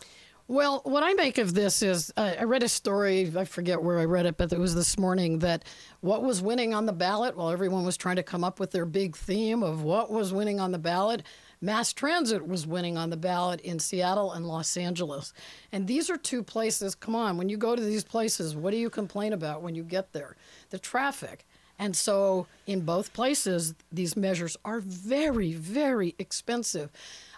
Well, 0.51 0.81
what 0.83 1.05
I 1.05 1.13
make 1.13 1.39
of 1.39 1.55
this 1.55 1.81
is 1.81 2.13
uh, 2.17 2.33
I 2.41 2.43
read 2.43 2.65
a 2.65 2.69
story, 2.69 3.33
I 3.37 3.45
forget 3.45 3.81
where 3.81 4.01
I 4.01 4.05
read 4.05 4.27
it, 4.27 4.37
but 4.37 4.53
it 4.53 4.59
was 4.59 4.75
this 4.75 4.99
morning 4.99 5.39
that 5.39 5.65
what 6.01 6.25
was 6.25 6.43
winning 6.43 6.75
on 6.75 6.87
the 6.87 6.93
ballot 6.93 7.37
while 7.37 7.51
everyone 7.51 7.85
was 7.85 7.97
trying 7.97 8.17
to 8.17 8.25
come 8.25 8.43
up 8.43 8.59
with 8.59 8.73
their 8.73 8.85
big 8.85 9.17
theme 9.17 9.63
of 9.63 9.85
what 9.85 10.11
was 10.11 10.33
winning 10.33 10.59
on 10.59 10.73
the 10.73 10.79
ballot, 10.79 11.23
Mass 11.61 11.93
transit 11.93 12.47
was 12.47 12.67
winning 12.67 12.97
on 12.97 13.11
the 13.11 13.17
ballot 13.17 13.61
in 13.61 13.79
Seattle 13.79 14.33
and 14.33 14.47
Los 14.47 14.77
Angeles. 14.77 15.33
And 15.73 15.87
these 15.87 16.09
are 16.09 16.17
two 16.17 16.43
places, 16.43 16.95
come 16.95 17.15
on, 17.15 17.37
when 17.37 17.49
you 17.49 17.59
go 17.59 17.77
to 17.77 17.83
these 17.83 18.05
places, 18.05 18.57
what 18.57 18.71
do 18.71 18.79
you 18.79 18.89
complain 18.89 19.33
about 19.33 19.63
when 19.63 19.75
you 19.75 19.83
get 19.83 20.13
there? 20.13 20.37
The 20.71 20.79
traffic. 20.79 21.47
And 21.79 21.97
so 21.97 22.47
in 22.67 22.83
both 22.83 23.13
places, 23.13 23.75
these 23.91 24.17
measures 24.17 24.57
are 24.65 24.81
very, 24.81 25.53
very 25.53 26.15
expensive. 26.19 26.91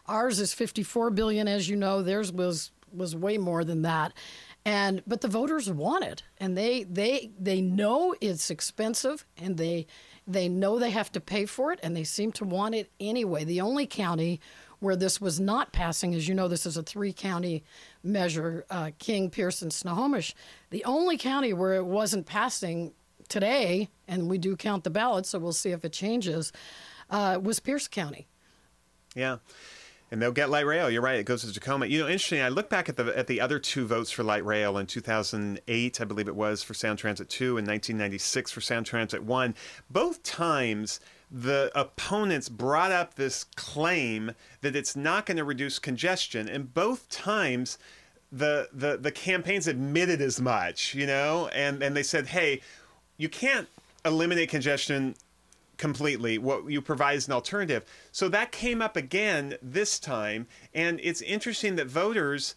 Ours 0.07 0.41
is 0.41 0.53
54 0.53 1.11
billion, 1.11 1.47
as 1.47 1.69
you 1.69 1.77
know. 1.77 2.03
Theirs 2.03 2.33
was 2.33 2.71
was 2.93 3.17
way 3.17 3.39
more 3.39 3.65
than 3.65 3.83
that. 3.83 4.13
And 4.65 5.03
but 5.07 5.21
the 5.23 5.29
voters 5.29 5.71
want 5.71 6.05
it, 6.05 6.23
and 6.39 6.57
they 6.57 6.85
they 6.85 7.31
they 7.39 7.61
know 7.61 8.15
it's 8.21 8.51
expensive, 8.51 9.25
and 9.37 9.57
they 9.57 9.87
they 10.33 10.49
know 10.49 10.79
they 10.79 10.91
have 10.91 11.13
to 11.13 11.21
pay 11.21 11.47
for 11.47 11.73
it, 11.73 11.81
and 11.83 11.97
they 11.97 12.05
seem 12.05 12.33
to 12.33 12.45
want 12.45 12.75
it 12.75 12.91
anyway. 12.99 13.45
The 13.45 13.61
only 13.61 13.87
county 13.87 14.41
where 14.81 14.97
this 14.97 15.21
was 15.21 15.39
not 15.39 15.73
passing, 15.73 16.15
as 16.15 16.27
you 16.27 16.35
know, 16.35 16.49
this 16.49 16.67
is 16.67 16.77
a 16.77 16.83
three 16.83 17.13
county 17.13 17.63
measure: 18.03 18.65
uh, 18.71 18.91
King, 18.99 19.31
Pierce, 19.31 19.63
and 19.63 19.73
Snohomish. 19.73 20.35
The 20.71 20.85
only 20.85 21.17
county 21.17 21.53
where 21.53 21.75
it 21.75 21.85
wasn't 21.85 22.27
passing 22.27 22.93
today, 23.29 23.89
and 24.09 24.29
we 24.29 24.39
do 24.39 24.57
count 24.57 24.85
the 24.85 24.91
ballots, 24.91 25.31
so 25.31 25.39
we'll 25.39 25.53
see 25.53 25.71
if 25.71 25.85
it 25.85 25.93
changes, 25.93 26.53
uh, 27.11 27.39
was 27.43 27.61
Pierce 27.61 27.89
County. 27.89 28.27
Yeah. 29.15 29.39
And 30.13 30.21
they'll 30.21 30.31
get 30.31 30.51
light 30.51 30.67
rail. 30.67 30.91
You're 30.91 31.01
right. 31.01 31.19
It 31.19 31.25
goes 31.25 31.43
to 31.43 31.51
Tacoma. 31.51 31.87
You 31.87 32.01
know, 32.01 32.07
interesting. 32.07 32.43
I 32.43 32.51
look 32.51 32.69
back 32.69 32.91
at 32.91 32.99
the 32.99 33.17
at 33.17 33.29
the 33.29 33.41
other 33.41 33.59
two 33.59 33.87
votes 33.87 34.11
for 34.11 34.23
light 34.23 34.45
rail 34.45 34.77
in 34.77 34.85
2008, 34.85 36.01
I 36.01 36.05
believe 36.05 36.29
it 36.29 36.37
was 36.37 36.63
for 36.63 36.75
Sound 36.75 36.99
Transit 36.99 37.31
2, 37.31 37.57
and 37.57 37.67
1996 37.67 38.53
for 38.53 38.61
Sound 38.61 38.85
Transit 38.85 39.23
1. 39.23 39.55
Both 39.89 40.23
times, 40.23 41.01
the 41.31 41.73
opponents 41.75 42.51
brought 42.51 42.93
up 42.93 43.15
this 43.15 43.45
claim 43.57 44.33
that 44.61 44.77
it's 44.77 44.95
not 44.95 45.25
going 45.25 45.39
to 45.39 45.45
reduce 45.45 45.79
congestion, 45.79 46.47
and 46.47 46.75
both 46.75 47.09
times, 47.09 47.79
the 48.31 48.69
the 48.71 48.99
the 48.99 49.13
campaigns 49.13 49.67
admitted 49.67 50.21
as 50.21 50.39
much. 50.43 50.95
You 50.95 51.07
know, 51.07 51.49
and 51.55 51.83
and 51.83 51.97
they 51.97 52.03
said, 52.03 52.27
hey, 52.27 52.61
you 53.17 53.31
can't 53.31 53.67
eliminate 54.05 54.51
congestion 54.51 55.15
completely. 55.83 56.39
What 56.39 56.71
you 56.71 56.81
provide 56.81 57.17
is 57.17 57.27
an 57.27 57.33
alternative. 57.33 57.85
So 58.13 58.29
that 58.29 58.53
came 58.53 58.81
up 58.81 58.97
again 58.97 59.57
this 59.61 59.99
time, 59.99 60.47
and 60.73 61.01
it's 61.03 61.21
interesting 61.23 61.75
that 61.75 61.89
voters 61.89 62.55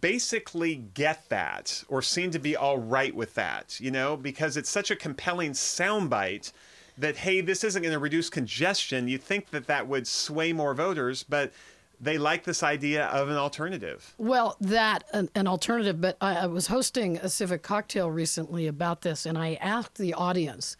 basically 0.00 0.74
get 0.92 1.28
that 1.28 1.84
or 1.88 2.02
seem 2.02 2.32
to 2.32 2.40
be 2.40 2.56
all 2.56 2.78
right 2.78 3.14
with 3.14 3.34
that, 3.34 3.78
you 3.78 3.92
know, 3.92 4.16
because 4.16 4.56
it's 4.56 4.68
such 4.68 4.90
a 4.90 4.96
compelling 4.96 5.52
soundbite 5.52 6.50
that 6.98 7.16
hey, 7.16 7.40
this 7.40 7.62
isn't 7.62 7.82
going 7.82 7.92
to 7.92 7.98
reduce 8.00 8.28
congestion. 8.28 9.06
You 9.06 9.18
think 9.18 9.50
that 9.50 9.68
that 9.68 9.86
would 9.86 10.08
sway 10.08 10.52
more 10.52 10.74
voters, 10.74 11.22
but 11.22 11.52
they 12.00 12.18
like 12.18 12.42
this 12.42 12.64
idea 12.64 13.06
of 13.06 13.28
an 13.28 13.36
alternative. 13.36 14.14
Well, 14.18 14.56
that 14.60 15.04
an, 15.12 15.30
an 15.36 15.46
alternative, 15.46 16.00
but 16.00 16.16
I, 16.20 16.38
I 16.38 16.46
was 16.46 16.66
hosting 16.66 17.18
a 17.18 17.28
civic 17.28 17.62
cocktail 17.62 18.10
recently 18.10 18.66
about 18.66 19.02
this, 19.02 19.26
and 19.26 19.38
I 19.38 19.54
asked 19.60 19.94
the 19.94 20.12
audience, 20.14 20.76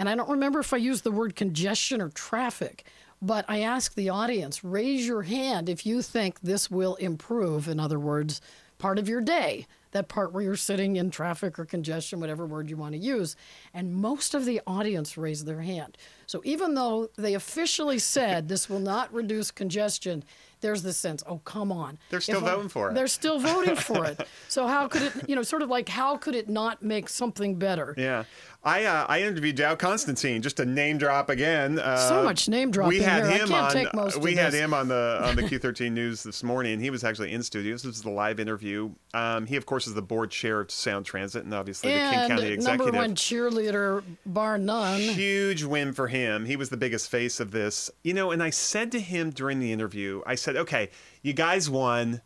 and 0.00 0.08
I 0.08 0.14
don't 0.14 0.30
remember 0.30 0.60
if 0.60 0.72
I 0.72 0.78
used 0.78 1.04
the 1.04 1.10
word 1.10 1.36
congestion 1.36 2.00
or 2.00 2.08
traffic, 2.08 2.86
but 3.20 3.44
I 3.48 3.60
asked 3.60 3.96
the 3.96 4.08
audience, 4.08 4.64
raise 4.64 5.06
your 5.06 5.22
hand 5.22 5.68
if 5.68 5.84
you 5.84 6.00
think 6.00 6.40
this 6.40 6.70
will 6.70 6.94
improve, 6.94 7.68
in 7.68 7.78
other 7.78 7.98
words, 7.98 8.40
part 8.78 8.98
of 8.98 9.10
your 9.10 9.20
day, 9.20 9.66
that 9.92 10.08
part 10.08 10.32
where 10.32 10.42
you're 10.42 10.56
sitting 10.56 10.96
in 10.96 11.10
traffic 11.10 11.58
or 11.58 11.66
congestion, 11.66 12.18
whatever 12.18 12.46
word 12.46 12.70
you 12.70 12.76
want 12.76 12.92
to 12.92 12.98
use. 12.98 13.36
And 13.74 13.94
most 13.94 14.34
of 14.34 14.46
the 14.46 14.62
audience 14.66 15.18
raised 15.18 15.44
their 15.46 15.60
hand. 15.60 15.98
So 16.26 16.40
even 16.44 16.74
though 16.74 17.10
they 17.18 17.34
officially 17.34 17.98
said 17.98 18.48
this 18.48 18.70
will 18.70 18.80
not 18.80 19.12
reduce 19.12 19.50
congestion, 19.50 20.24
there's 20.60 20.82
this 20.82 20.96
sense, 20.96 21.22
oh, 21.26 21.38
come 21.44 21.72
on. 21.72 21.98
They're 22.10 22.20
still 22.20 22.38
If 22.38 22.44
voting 22.44 22.68
for 22.68 22.90
it. 22.90 22.94
They're 22.94 23.08
still 23.08 23.38
voting 23.38 23.76
for 23.90 24.04
it. 24.06 24.26
So 24.48 24.66
how 24.66 24.88
could 24.88 25.02
it, 25.02 25.28
you 25.28 25.34
know, 25.34 25.42
sort 25.42 25.62
of 25.62 25.68
like 25.68 25.88
how 25.88 26.16
could 26.16 26.34
it 26.34 26.48
not 26.48 26.82
make 26.82 27.08
something 27.08 27.56
better? 27.56 27.94
Yeah. 27.96 28.24
I 28.62 28.84
uh, 28.84 29.06
I 29.08 29.22
interviewed 29.22 29.56
Dow 29.56 29.74
Constantine 29.74 30.42
just 30.42 30.58
to 30.58 30.66
name 30.66 30.98
drop 30.98 31.30
again. 31.30 31.78
Uh, 31.78 31.96
So 31.96 32.22
much 32.22 32.46
name 32.46 32.70
dropping 32.70 32.98
We 32.98 33.02
had 33.02 33.24
here. 33.24 33.46
Him 33.46 33.54
on. 33.54 33.72
take 33.72 33.94
most 33.94 34.16
of 34.16 34.22
we 34.22 34.34
had 34.34 34.52
this. 34.52 34.60
him 34.60 34.74
on 34.74 34.88
the 34.88 35.18
on 35.22 35.34
the 35.36 35.42
Q13 35.44 35.90
News 35.92 36.22
this 36.22 36.42
morning. 36.42 36.78
He 36.78 36.90
was 36.90 37.02
actually 37.02 37.32
in 37.32 37.42
studio. 37.42 37.72
This 37.72 37.84
was 37.86 38.02
the 38.02 38.10
live 38.10 38.38
interview. 38.38 38.90
Um, 39.14 39.46
he 39.46 39.56
of 39.56 39.64
course 39.64 39.86
is 39.86 39.94
the 39.94 40.02
board 40.02 40.30
chair 40.30 40.60
of 40.60 40.70
Sound 40.70 41.06
Transit 41.06 41.44
and 41.44 41.54
obviously 41.54 41.90
the 41.90 41.98
King 41.98 42.04
and 42.18 42.28
County 42.28 42.42
number 42.42 42.54
executive. 42.54 42.94
one 42.94 43.14
cheerleader, 43.14 44.02
bar 44.26 44.58
none. 44.58 45.00
Huge 45.00 45.64
win 45.64 45.94
for 45.94 46.08
him. 46.08 46.44
He 46.44 46.56
was 46.56 46.68
the 46.68 46.76
biggest 46.76 47.10
face 47.10 47.40
of 47.40 47.52
this. 47.52 47.90
You 48.04 48.12
know, 48.12 48.30
and 48.30 48.42
I 48.42 48.50
said 48.50 48.92
to 48.92 49.00
him 49.00 49.30
during 49.30 49.58
the 49.58 49.72
interview, 49.72 50.20
I 50.26 50.34
said, 50.34 50.56
"Okay, 50.56 50.90
you 51.22 51.32
guys 51.32 51.70
won. 51.70 52.20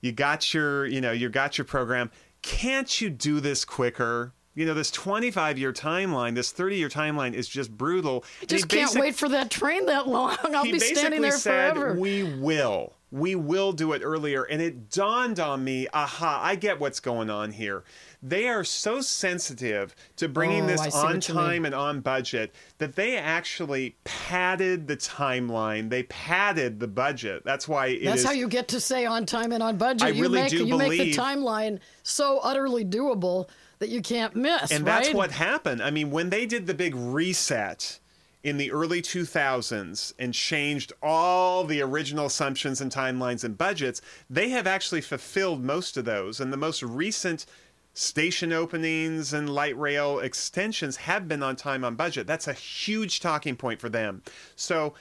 You 0.00 0.10
got 0.10 0.52
your, 0.52 0.84
you 0.86 1.00
know, 1.00 1.12
you 1.12 1.28
got 1.28 1.58
your 1.58 1.64
program. 1.64 2.10
Can't 2.42 3.00
you 3.00 3.08
do 3.08 3.38
this 3.38 3.64
quicker?" 3.64 4.32
You 4.54 4.66
know, 4.66 4.74
this 4.74 4.90
25 4.90 5.58
year 5.58 5.72
timeline, 5.72 6.34
this 6.34 6.50
30 6.52 6.76
year 6.76 6.88
timeline 6.88 7.34
is 7.34 7.48
just 7.48 7.70
brutal. 7.76 8.24
I 8.42 8.46
just 8.46 8.68
can't 8.68 8.88
basic- 8.90 9.00
wait 9.00 9.14
for 9.14 9.28
that 9.28 9.50
train 9.50 9.86
that 9.86 10.08
long. 10.08 10.36
I'll 10.54 10.64
he 10.64 10.72
be 10.72 10.78
standing 10.80 11.20
basically 11.22 11.30
there 11.30 11.38
said, 11.38 11.74
forever. 11.74 11.94
We 12.00 12.24
will. 12.24 12.94
We 13.12 13.34
will 13.34 13.72
do 13.72 13.92
it 13.92 14.02
earlier. 14.04 14.44
And 14.44 14.62
it 14.62 14.88
dawned 14.90 15.40
on 15.40 15.64
me 15.64 15.88
aha, 15.92 16.40
I 16.44 16.54
get 16.54 16.78
what's 16.78 17.00
going 17.00 17.28
on 17.28 17.50
here. 17.50 17.82
They 18.22 18.46
are 18.48 18.62
so 18.62 19.00
sensitive 19.00 19.96
to 20.16 20.28
bringing 20.28 20.64
Oh, 20.64 20.66
this 20.68 20.80
on 20.94 21.16
what 21.16 21.28
you 21.28 21.34
mean. 21.34 21.42
time 21.44 21.64
and 21.64 21.74
on 21.74 22.00
budget 22.00 22.54
that 22.78 22.94
they 22.94 23.16
actually 23.16 23.96
padded 24.04 24.86
the 24.86 24.96
timeline. 24.96 25.90
They 25.90 26.04
padded 26.04 26.78
the 26.78 26.86
budget. 26.86 27.42
That's 27.44 27.66
why 27.66 27.86
it 27.88 28.04
That's 28.04 28.20
is- 28.20 28.26
how 28.26 28.32
you 28.32 28.46
get 28.48 28.68
to 28.68 28.80
say 28.80 29.06
on 29.06 29.26
time 29.26 29.50
and 29.52 29.62
on 29.62 29.76
budget. 29.76 30.02
I 30.02 30.08
you 30.10 30.22
really 30.22 30.42
make 30.42 30.50
do 30.50 30.64
you 30.64 30.76
make 30.78 30.90
the 31.00 31.12
timeline 31.12 31.80
so 32.04 32.38
utterly 32.44 32.84
doable 32.84 33.48
that 33.80 33.88
you 33.88 34.00
can't 34.00 34.36
miss. 34.36 34.70
And 34.70 34.86
right? 34.86 35.02
that's 35.02 35.14
what 35.14 35.32
happened. 35.32 35.82
I 35.82 35.90
mean, 35.90 36.10
when 36.10 36.30
they 36.30 36.46
did 36.46 36.66
the 36.66 36.74
big 36.74 36.94
reset 36.94 37.98
in 38.42 38.56
the 38.56 38.70
early 38.70 39.02
2000s 39.02 40.12
and 40.18 40.32
changed 40.32 40.92
all 41.02 41.64
the 41.64 41.82
original 41.82 42.26
assumptions 42.26 42.80
and 42.80 42.92
timelines 42.92 43.42
and 43.42 43.58
budgets, 43.58 44.00
they 44.28 44.50
have 44.50 44.66
actually 44.66 45.00
fulfilled 45.00 45.64
most 45.64 45.96
of 45.96 46.04
those. 46.04 46.40
And 46.40 46.52
the 46.52 46.56
most 46.56 46.82
recent 46.82 47.46
station 47.94 48.52
openings 48.52 49.32
and 49.32 49.50
light 49.50 49.76
rail 49.78 50.20
extensions 50.20 50.96
have 50.96 51.26
been 51.26 51.42
on 51.42 51.56
time 51.56 51.82
on 51.82 51.96
budget. 51.96 52.26
That's 52.26 52.48
a 52.48 52.52
huge 52.52 53.20
talking 53.20 53.56
point 53.56 53.80
for 53.80 53.88
them. 53.88 54.22
So 54.56 54.94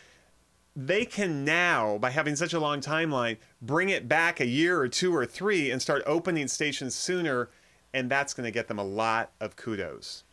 they 0.75 1.03
can 1.05 1.43
now, 1.43 1.97
by 1.97 2.11
having 2.11 2.35
such 2.35 2.53
a 2.53 2.59
long 2.59 2.79
timeline, 2.79 3.37
bring 3.61 3.89
it 3.89 4.07
back 4.07 4.39
a 4.39 4.45
year 4.45 4.79
or 4.79 4.87
two 4.87 5.13
or 5.13 5.25
three 5.25 5.69
and 5.69 5.81
start 5.81 6.01
opening 6.05 6.47
stations 6.47 6.95
sooner. 6.95 7.49
And 7.93 8.09
that's 8.09 8.33
going 8.33 8.45
to 8.45 8.51
get 8.51 8.67
them 8.67 8.79
a 8.79 8.83
lot 8.83 9.31
of 9.39 9.55
kudos. 9.55 10.23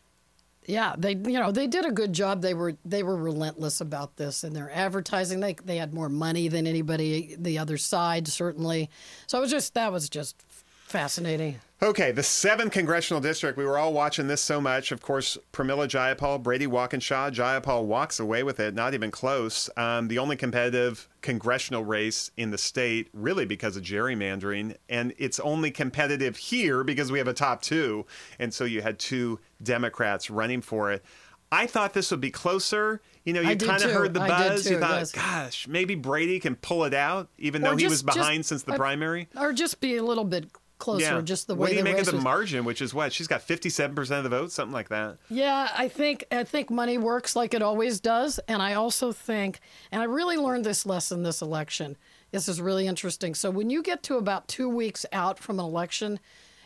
Yeah, 0.66 0.94
they 0.98 1.12
you 1.12 1.38
know 1.38 1.52
they 1.52 1.68
did 1.68 1.86
a 1.86 1.92
good 1.92 2.12
job. 2.12 2.42
They 2.42 2.52
were 2.52 2.74
they 2.84 3.04
were 3.04 3.16
relentless 3.16 3.80
about 3.80 4.16
this 4.16 4.42
in 4.42 4.52
their 4.52 4.70
advertising. 4.70 5.38
They 5.38 5.54
they 5.64 5.76
had 5.76 5.94
more 5.94 6.08
money 6.08 6.48
than 6.48 6.66
anybody 6.66 7.32
eh, 7.32 7.36
the 7.38 7.58
other 7.58 7.78
side 7.78 8.26
certainly. 8.26 8.90
So 9.28 9.38
it 9.38 9.42
was 9.42 9.50
just 9.50 9.74
that 9.74 9.92
was 9.92 10.08
just 10.08 10.42
fascinating. 10.86 11.60
Okay, 11.82 12.10
the 12.10 12.22
seventh 12.22 12.72
congressional 12.72 13.20
district. 13.20 13.58
We 13.58 13.66
were 13.66 13.76
all 13.76 13.92
watching 13.92 14.28
this 14.28 14.40
so 14.40 14.62
much. 14.62 14.92
Of 14.92 15.02
course, 15.02 15.36
Pramila 15.52 15.86
Jayapal, 15.86 16.42
Brady 16.42 16.66
Walkinshaw. 16.66 17.30
Jayapal 17.30 17.84
walks 17.84 18.18
away 18.18 18.42
with 18.42 18.60
it, 18.60 18.74
not 18.74 18.94
even 18.94 19.10
close. 19.10 19.68
Um, 19.76 20.08
the 20.08 20.18
only 20.18 20.36
competitive 20.36 21.06
congressional 21.20 21.84
race 21.84 22.30
in 22.38 22.50
the 22.50 22.56
state, 22.56 23.08
really 23.12 23.44
because 23.44 23.76
of 23.76 23.82
gerrymandering. 23.82 24.76
And 24.88 25.12
it's 25.18 25.38
only 25.40 25.70
competitive 25.70 26.38
here 26.38 26.82
because 26.82 27.12
we 27.12 27.18
have 27.18 27.28
a 27.28 27.34
top 27.34 27.60
two. 27.60 28.06
And 28.38 28.54
so 28.54 28.64
you 28.64 28.80
had 28.80 28.98
two 28.98 29.38
Democrats 29.62 30.30
running 30.30 30.62
for 30.62 30.92
it. 30.92 31.04
I 31.52 31.66
thought 31.66 31.92
this 31.92 32.10
would 32.10 32.20
be 32.22 32.30
closer. 32.30 33.02
You 33.24 33.34
know, 33.34 33.40
you 33.42 33.54
kind 33.54 33.82
of 33.82 33.90
heard 33.90 34.14
the 34.14 34.22
I 34.22 34.28
buzz. 34.28 34.64
too, 34.64 34.74
You 34.74 34.80
thought, 34.80 34.98
yes. 34.98 35.12
gosh, 35.12 35.68
maybe 35.68 35.94
Brady 35.94 36.40
can 36.40 36.56
pull 36.56 36.84
it 36.84 36.94
out, 36.94 37.28
even 37.38 37.62
Or 37.64 37.70
though 37.70 37.76
he 37.76 37.84
was 37.84 38.00
just- 38.02 38.06
just- 38.06 38.16
behind 38.18 38.46
since 38.46 38.62
the 38.62 38.72
uh, 38.72 38.76
primary. 38.76 39.28
Or 39.36 39.52
just 39.52 39.80
be 39.80 39.96
a 39.96 40.02
little 40.02 40.24
bit 40.24 40.48
closer, 40.78 41.22
just 41.22 41.46
the 41.46 41.54
way 41.54 41.58
what 41.58 41.68
do 41.70 41.76
you 41.76 41.78
the 41.78 41.84
make 41.84 41.98
of 41.98 42.06
the 42.06 42.12
was- 42.12 42.24
margin, 42.24 42.64
which 42.64 42.80
is 42.82 42.92
what 42.92 43.12
she's 43.12 43.26
got 43.26 43.42
fifty-seven 43.42 43.94
percent 43.96 44.18
of 44.18 44.30
the 44.30 44.36
vote, 44.36 44.52
something 44.52 44.72
like 44.72 44.88
that. 44.90 45.18
Yeah, 45.30 45.68
I 45.76 45.88
think 45.88 46.24
I 46.30 46.44
think 46.44 46.70
money 46.70 46.98
works 46.98 47.34
like 47.36 47.54
it 47.54 47.62
always 47.62 48.00
does, 48.00 48.38
and 48.48 48.60
I 48.62 48.74
also 48.74 49.12
think, 49.12 49.60
and 49.90 50.02
I 50.02 50.04
really 50.06 50.36
learned 50.36 50.64
this 50.64 50.86
lesson 50.86 51.22
this 51.22 51.42
election. 51.42 51.96
This 52.32 52.48
is 52.48 52.60
really 52.60 52.86
interesting. 52.86 53.34
So 53.34 53.50
when 53.50 53.70
you 53.70 53.82
get 53.82 54.02
to 54.04 54.16
about 54.16 54.48
two 54.48 54.68
weeks 54.68 55.06
out 55.12 55.38
from 55.38 55.58
an 55.60 55.64
election, 55.64 56.18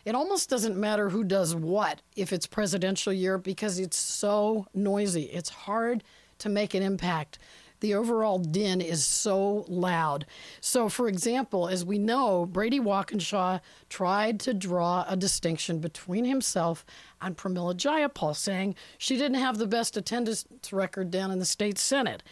it 0.05 0.15
almost 0.15 0.49
doesn't 0.49 0.77
matter 0.77 1.11
who 1.11 1.23
does 1.23 1.55
what 1.55 2.01
if 2.17 2.33
it's 2.33 2.47
presidential 2.47 3.13
year 3.13 3.37
because 3.39 3.79
it's 3.79 3.97
so 3.99 4.67
noisy. 4.75 5.25
It's 5.25 5.51
hard 5.51 6.03
to 6.39 6.49
make 6.49 6.73
an 6.75 6.83
impact. 6.83 7.39
The 7.81 7.95
overall 7.95 8.39
din 8.39 8.81
is 8.81 9.05
so 9.05 9.65
loud. 9.69 10.27
So, 10.61 10.89
for 10.89 11.09
example, 11.09 11.69
as 11.69 11.85
we 11.85 11.99
know, 11.99 12.47
Brady 12.47 12.81
Walkinshaw 12.81 13.61
tried 13.89 14.41
to 14.41 14.55
draw 14.55 15.05
a 15.09 15.17
distinction 15.17 15.81
between 15.81 16.25
himself 16.25 16.85
and 17.21 17.37
Pramila 17.37 17.75
Jayapal, 17.75 18.35
saying 18.37 18.75
she 18.99 19.17
didn't 19.17 19.39
have 19.39 19.59
the 19.59 19.67
best 19.67 19.97
attendance 19.97 20.47
record 20.73 21.11
down 21.11 21.31
in 21.31 21.39
the 21.39 21.45
state 21.45 21.79
Senate. 21.79 22.23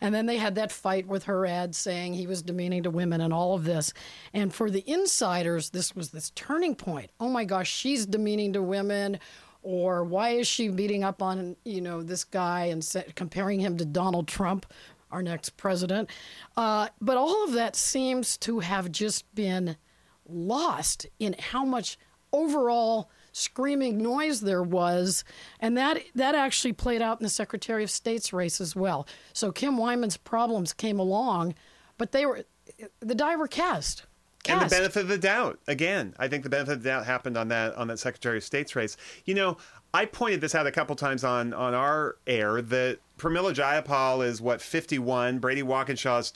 And 0.00 0.14
then 0.14 0.26
they 0.26 0.36
had 0.36 0.54
that 0.56 0.72
fight 0.72 1.06
with 1.06 1.24
her 1.24 1.46
ad 1.46 1.74
saying 1.74 2.14
he 2.14 2.26
was 2.26 2.42
demeaning 2.42 2.82
to 2.82 2.90
women 2.90 3.20
and 3.20 3.32
all 3.32 3.54
of 3.54 3.64
this. 3.64 3.92
And 4.32 4.52
for 4.52 4.70
the 4.70 4.84
insiders, 4.86 5.70
this 5.70 5.94
was 5.94 6.10
this 6.10 6.30
turning 6.30 6.74
point. 6.74 7.10
Oh 7.20 7.28
my 7.28 7.44
gosh, 7.44 7.70
she's 7.70 8.04
demeaning 8.04 8.52
to 8.52 8.62
women 8.62 9.18
or 9.64 10.04
why 10.04 10.30
is 10.30 10.46
she 10.46 10.68
beating 10.68 11.02
up 11.02 11.22
on 11.22 11.56
you 11.64 11.80
know 11.80 12.02
this 12.02 12.22
guy 12.22 12.66
and 12.66 12.86
comparing 13.14 13.58
him 13.58 13.78
to 13.78 13.84
Donald 13.84 14.28
Trump, 14.28 14.66
our 15.14 15.22
next 15.22 15.56
president? 15.56 16.10
Uh, 16.56 16.88
but 17.00 17.16
all 17.16 17.44
of 17.44 17.52
that 17.52 17.76
seems 17.76 18.36
to 18.38 18.58
have 18.60 18.92
just 18.92 19.32
been 19.34 19.76
lost 20.28 21.06
in 21.18 21.34
how 21.38 21.64
much 21.64 21.96
overall 22.32 23.10
screaming 23.32 23.98
noise 23.98 24.40
there 24.40 24.62
was, 24.62 25.24
and 25.60 25.76
that 25.76 26.00
that 26.14 26.34
actually 26.34 26.72
played 26.72 27.02
out 27.02 27.20
in 27.20 27.24
the 27.24 27.30
Secretary 27.30 27.82
of 27.82 27.90
State's 27.90 28.32
race 28.32 28.60
as 28.60 28.76
well. 28.76 29.06
So 29.32 29.50
Kim 29.52 29.76
Wyman's 29.76 30.16
problems 30.16 30.72
came 30.72 30.98
along, 30.98 31.54
but 31.98 32.12
they 32.12 32.26
were 32.26 32.44
the 33.00 33.14
die 33.14 33.36
were 33.36 33.48
cast. 33.48 34.04
Cast. 34.44 34.62
And 34.62 34.70
the 34.70 34.74
benefit 34.76 35.00
of 35.00 35.08
the 35.08 35.18
doubt. 35.18 35.58
Again, 35.66 36.14
I 36.18 36.28
think 36.28 36.44
the 36.44 36.50
benefit 36.50 36.74
of 36.74 36.82
the 36.82 36.88
doubt 36.90 37.06
happened 37.06 37.36
on 37.36 37.48
that 37.48 37.74
on 37.76 37.88
that 37.88 37.98
Secretary 37.98 38.36
of 38.36 38.44
State's 38.44 38.76
race. 38.76 38.96
You 39.24 39.34
know, 39.34 39.56
I 39.92 40.04
pointed 40.04 40.40
this 40.40 40.54
out 40.54 40.66
a 40.66 40.72
couple 40.72 40.94
times 40.96 41.24
on 41.24 41.52
on 41.52 41.74
our 41.74 42.16
air 42.26 42.60
that 42.60 42.98
Pramila 43.18 43.54
Jayapal 43.54 44.24
is 44.24 44.40
what 44.40 44.60
51, 44.60 45.38
Brady 45.38 45.62
Walkinshaw 45.62 46.18
is 46.18 46.30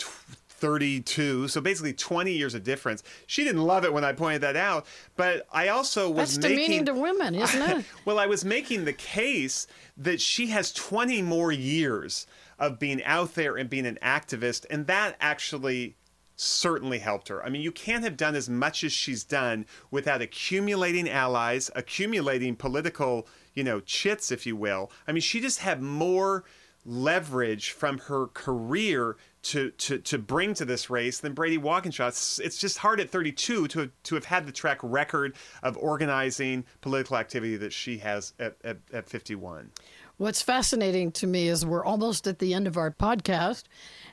32, 0.58 1.48
so 1.48 1.60
basically 1.60 1.92
20 1.92 2.32
years 2.32 2.54
of 2.54 2.64
difference. 2.64 3.02
She 3.26 3.44
didn't 3.44 3.62
love 3.62 3.84
it 3.84 3.92
when 3.92 4.04
I 4.04 4.12
pointed 4.12 4.40
that 4.40 4.56
out, 4.56 4.86
but 5.16 5.46
I 5.52 5.68
also 5.68 6.10
was 6.10 6.34
That's 6.34 6.48
making 6.48 6.56
demeaning 6.56 6.84
to 6.86 6.94
women, 6.94 7.34
isn't 7.36 7.62
it? 7.62 7.84
well, 8.04 8.18
I 8.18 8.26
was 8.26 8.44
making 8.44 8.84
the 8.84 8.92
case 8.92 9.66
that 9.96 10.20
she 10.20 10.48
has 10.48 10.72
20 10.72 11.22
more 11.22 11.52
years 11.52 12.26
of 12.58 12.78
being 12.78 13.02
out 13.04 13.34
there 13.34 13.56
and 13.56 13.70
being 13.70 13.86
an 13.86 13.98
activist, 14.02 14.66
and 14.70 14.86
that 14.88 15.16
actually 15.20 15.94
certainly 16.38 16.98
helped 17.00 17.28
her. 17.28 17.44
I 17.44 17.48
mean, 17.48 17.62
you 17.62 17.72
can't 17.72 18.04
have 18.04 18.16
done 18.16 18.36
as 18.36 18.48
much 18.48 18.84
as 18.84 18.92
she's 18.92 19.24
done 19.24 19.66
without 19.90 20.22
accumulating 20.22 21.08
allies, 21.08 21.70
accumulating 21.74 22.54
political, 22.54 23.26
you 23.54 23.64
know, 23.64 23.80
chits, 23.80 24.30
if 24.30 24.46
you 24.46 24.54
will. 24.54 24.90
I 25.06 25.12
mean, 25.12 25.20
she 25.20 25.40
just 25.40 25.58
had 25.58 25.82
more 25.82 26.44
leverage 26.84 27.72
from 27.72 27.98
her 27.98 28.28
career 28.28 29.16
to, 29.42 29.70
to, 29.72 29.98
to 29.98 30.18
bring 30.18 30.54
to 30.54 30.64
this 30.64 30.88
race 30.88 31.18
than 31.18 31.34
Brady 31.34 31.58
Walkinshaw. 31.58 32.08
It's, 32.08 32.38
it's 32.38 32.58
just 32.58 32.78
hard 32.78 33.00
at 33.00 33.10
32 33.10 33.66
to, 33.68 33.90
to 34.04 34.14
have 34.14 34.24
had 34.24 34.46
the 34.46 34.52
track 34.52 34.78
record 34.82 35.34
of 35.62 35.76
organizing 35.76 36.64
political 36.80 37.16
activity 37.16 37.56
that 37.56 37.72
she 37.72 37.98
has 37.98 38.32
at, 38.38 38.56
at, 38.62 38.78
at 38.92 39.08
51. 39.08 39.70
What's 40.18 40.42
fascinating 40.42 41.12
to 41.12 41.28
me 41.28 41.48
is 41.48 41.64
we're 41.64 41.84
almost 41.84 42.26
at 42.26 42.40
the 42.40 42.52
end 42.52 42.66
of 42.66 42.76
our 42.76 42.90
podcast, 42.90 43.64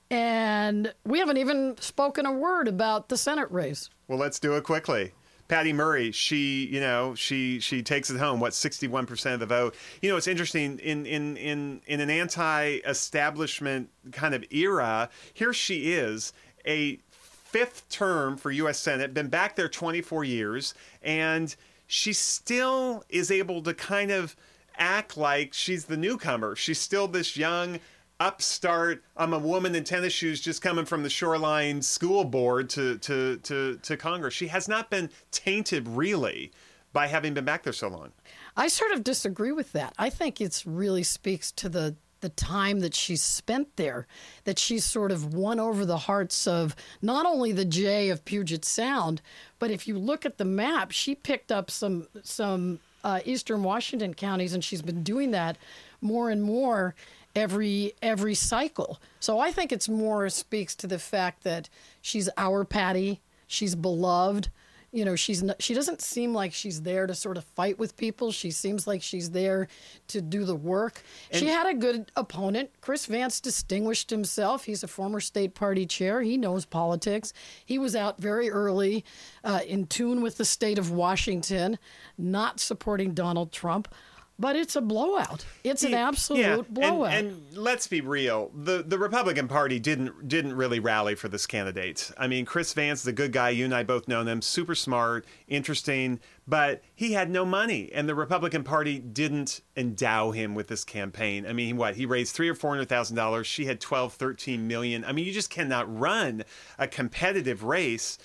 and 0.09 0.93
we 1.05 1.19
haven't 1.19 1.37
even 1.37 1.75
spoken 1.79 2.25
a 2.25 2.31
word 2.31 2.67
about 2.67 3.09
the 3.09 3.17
Senate 3.17 3.49
race. 3.51 3.89
Well, 4.07 4.19
let's 4.19 4.39
do 4.39 4.55
it 4.55 4.63
quickly. 4.63 5.13
Patty 5.47 5.73
Murray, 5.73 6.11
she, 6.11 6.65
you 6.65 6.79
know, 6.79 7.13
she 7.13 7.59
she 7.59 7.83
takes 7.83 8.09
it 8.09 8.17
home. 8.17 8.39
What 8.39 8.53
sixty 8.53 8.87
one 8.87 9.05
percent 9.05 9.35
of 9.35 9.39
the 9.41 9.45
vote? 9.45 9.75
You 10.01 10.09
know, 10.09 10.17
it's 10.17 10.27
interesting 10.27 10.79
in 10.79 11.05
in 11.05 11.37
in 11.37 11.81
in 11.85 11.99
an 11.99 12.09
anti-establishment 12.09 13.89
kind 14.11 14.33
of 14.33 14.43
era. 14.49 15.09
Here 15.33 15.53
she 15.53 15.93
is, 15.93 16.33
a 16.65 16.97
fifth 17.19 17.87
term 17.89 18.37
for 18.37 18.49
U.S. 18.49 18.79
Senate, 18.79 19.13
been 19.13 19.27
back 19.27 19.55
there 19.55 19.69
twenty 19.69 20.01
four 20.01 20.23
years, 20.23 20.73
and 21.03 21.55
she 21.85 22.11
still 22.11 23.03
is 23.09 23.29
able 23.29 23.61
to 23.63 23.73
kind 23.75 24.09
of 24.09 24.35
act 24.77 25.15
like 25.15 25.53
she's 25.53 25.85
the 25.85 25.97
newcomer. 25.97 26.55
She's 26.55 26.79
still 26.79 27.07
this 27.07 27.37
young 27.37 27.79
upstart. 28.19 29.03
I'm 29.17 29.33
a 29.33 29.39
woman 29.39 29.75
in 29.75 29.83
tennis 29.83 30.13
shoes 30.13 30.39
just 30.41 30.61
coming 30.61 30.85
from 30.85 31.03
the 31.03 31.09
shoreline 31.09 31.81
school 31.81 32.23
board 32.23 32.69
to 32.71 32.97
to 32.99 33.37
to, 33.37 33.77
to 33.81 33.97
congress. 33.97 34.33
She 34.33 34.47
has 34.47 34.67
not 34.67 34.89
been 34.89 35.09
tainted 35.31 35.87
really 35.87 36.51
by 36.93 37.07
having 37.07 37.33
been 37.33 37.45
back 37.45 37.63
there 37.63 37.73
so 37.73 37.89
long. 37.89 38.11
I 38.55 38.69
sort 38.69 38.91
of 38.91 39.03
disagree 39.03 39.51
with 39.51 39.73
that. 39.73 39.93
I 39.97 40.09
think 40.09 40.39
it 40.39 40.63
really 40.65 41.03
speaks 41.03 41.51
to 41.53 41.69
the 41.69 41.95
the 42.21 42.29
time 42.29 42.79
that 42.79 42.95
she's 42.95 43.21
spent 43.21 43.75
there 43.75 44.07
that 44.45 44.57
she's 44.57 44.83
sort 44.85 45.11
of 45.11 45.33
won 45.33 45.59
over 45.59 45.85
the 45.85 45.97
hearts 45.97 46.47
of 46.47 46.75
not 47.01 47.25
only 47.25 47.51
the 47.51 47.65
Jay 47.65 48.09
of 48.09 48.25
Puget 48.25 48.65
Sound, 48.65 49.21
but 49.59 49.69
if 49.69 49.87
you 49.87 49.99
look 49.99 50.25
at 50.25 50.37
the 50.37 50.45
map, 50.45 50.91
she 50.91 51.13
picked 51.13 51.51
up 51.51 51.69
some 51.69 52.07
some 52.23 52.79
uh, 53.03 53.19
eastern 53.25 53.61
Washington 53.61 54.13
counties, 54.13 54.53
and 54.53 54.63
she's 54.63 54.81
been 54.81 55.03
doing 55.03 55.31
that 55.31 55.57
more 56.01 56.29
and 56.29 56.41
more 56.41 56.95
every 57.35 57.93
every 58.01 58.35
cycle. 58.35 59.01
So 59.19 59.39
I 59.39 59.51
think 59.51 59.71
it's 59.71 59.89
more 59.89 60.29
speaks 60.29 60.75
to 60.77 60.87
the 60.87 60.99
fact 60.99 61.43
that 61.43 61.69
she's 62.01 62.29
our 62.37 62.63
Patty. 62.63 63.21
She's 63.47 63.75
beloved. 63.75 64.49
You 64.91 65.03
know, 65.03 65.17
she's 65.17 65.43
not, 65.43 65.61
she 65.61 65.73
doesn't 65.73 66.01
seem 66.01 66.33
like 66.33 66.53
she's 66.53 66.83
there 66.83 67.05
to 67.05 67.13
sort 67.13 67.35
of 67.35 67.43
fight 67.43 67.77
with 67.77 67.97
people. 67.97 68.31
She 68.31 68.49
seems 68.49 68.87
like 68.87 69.01
she's 69.01 69.31
there 69.31 69.67
to 70.07 70.21
do 70.21 70.45
the 70.45 70.55
work. 70.55 71.03
And 71.31 71.39
she 71.41 71.47
had 71.47 71.67
a 71.67 71.73
good 71.73 72.13
opponent. 72.15 72.69
Chris 72.79 73.05
Vance 73.05 73.41
distinguished 73.41 74.09
himself. 74.09 74.63
He's 74.63 74.83
a 74.83 74.87
former 74.87 75.19
state 75.19 75.53
party 75.53 75.85
chair. 75.85 76.21
He 76.21 76.37
knows 76.37 76.63
politics. 76.63 77.33
He 77.65 77.77
was 77.77 77.93
out 77.93 78.21
very 78.21 78.49
early, 78.49 79.03
uh, 79.43 79.59
in 79.67 79.85
tune 79.85 80.21
with 80.21 80.37
the 80.37 80.45
state 80.45 80.77
of 80.77 80.91
Washington, 80.91 81.77
not 82.17 82.61
supporting 82.61 83.13
Donald 83.13 83.51
Trump 83.51 83.93
but 84.37 84.55
it's 84.55 84.75
a 84.75 84.81
blowout. 84.81 85.45
It's 85.63 85.83
an 85.83 85.93
absolute 85.93 86.41
yeah. 86.41 86.61
blowout. 86.69 87.13
And, 87.13 87.27
and, 87.27 87.57
let's 87.57 87.87
be 87.87 88.01
real: 88.01 88.51
the 88.53 88.83
the 88.83 88.97
Republican 88.97 89.47
Party 89.47 89.79
didn't 89.79 90.27
didn't 90.27 90.55
really 90.55 90.79
rally 90.79 91.15
for 91.15 91.27
this 91.27 91.45
candidate. 91.45 92.11
I 92.17 92.27
mean, 92.27 92.45
Chris 92.45 92.73
Vance 92.73 93.01
is 93.01 93.07
a 93.07 93.13
good 93.13 93.31
guy. 93.31 93.49
You 93.49 93.65
and 93.65 93.73
I 93.73 93.83
both 93.83 94.07
know 94.07 94.23
him. 94.23 94.41
Super 94.41 94.75
smart, 94.75 95.25
interesting, 95.47 96.19
but 96.47 96.83
he 96.93 97.13
had 97.13 97.29
no 97.29 97.45
money, 97.45 97.91
and 97.93 98.09
the 98.09 98.15
Republican 98.15 98.63
Party 98.63 98.99
didn't 98.99 99.61
endow 99.77 100.31
him 100.31 100.53
with 100.53 100.67
this 100.67 100.83
campaign. 100.83 101.45
I 101.45 101.53
mean, 101.53 101.77
what 101.77 101.95
he 101.95 102.05
raised 102.05 102.35
three 102.35 102.49
or 102.49 102.55
four 102.55 102.71
hundred 102.71 102.89
thousand 102.89 103.15
dollars. 103.15 103.47
She 103.47 103.65
had 103.65 103.79
12, 103.79 104.13
13 104.13 104.67
million. 104.67 105.05
I 105.05 105.11
mean, 105.11 105.25
you 105.25 105.33
just 105.33 105.49
cannot 105.49 105.99
run 105.99 106.43
a 106.77 106.87
competitive 106.87 107.63
race 107.63 108.17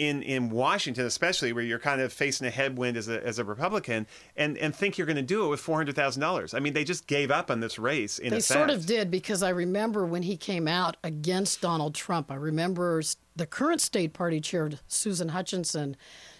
in 0.00 0.22
in 0.22 0.48
Washington, 0.48 1.04
especially 1.04 1.52
where 1.52 1.62
you're 1.62 1.78
kind 1.78 2.00
of 2.00 2.10
facing 2.10 2.46
a 2.46 2.50
headwind 2.50 2.96
as 2.96 3.06
a 3.06 3.24
as 3.24 3.38
a 3.38 3.44
Republican, 3.44 4.06
and 4.34 4.56
and 4.56 4.74
think 4.74 4.96
you're 4.96 5.06
going 5.06 5.16
to 5.16 5.22
do 5.22 5.44
it 5.44 5.48
with 5.48 5.60
four 5.60 5.76
hundred 5.76 5.94
thousand 5.94 6.22
dollars. 6.22 6.54
I 6.54 6.58
mean, 6.58 6.72
they 6.72 6.84
just 6.84 7.06
gave 7.06 7.30
up 7.30 7.50
on 7.50 7.60
this 7.60 7.78
race. 7.78 8.18
In 8.18 8.30
they 8.30 8.40
sort 8.40 8.70
of 8.70 8.86
did 8.86 9.10
because 9.10 9.42
I 9.42 9.50
remember 9.50 10.06
when 10.06 10.22
he 10.22 10.38
came 10.38 10.66
out 10.66 10.96
against 11.04 11.60
Donald 11.60 11.94
Trump. 11.94 12.32
I 12.32 12.36
remember 12.36 13.02
the 13.36 13.46
current 13.46 13.82
state 13.82 14.14
party 14.14 14.40
chair 14.40 14.70
Susan 14.88 15.28
Hutchinson 15.28 15.96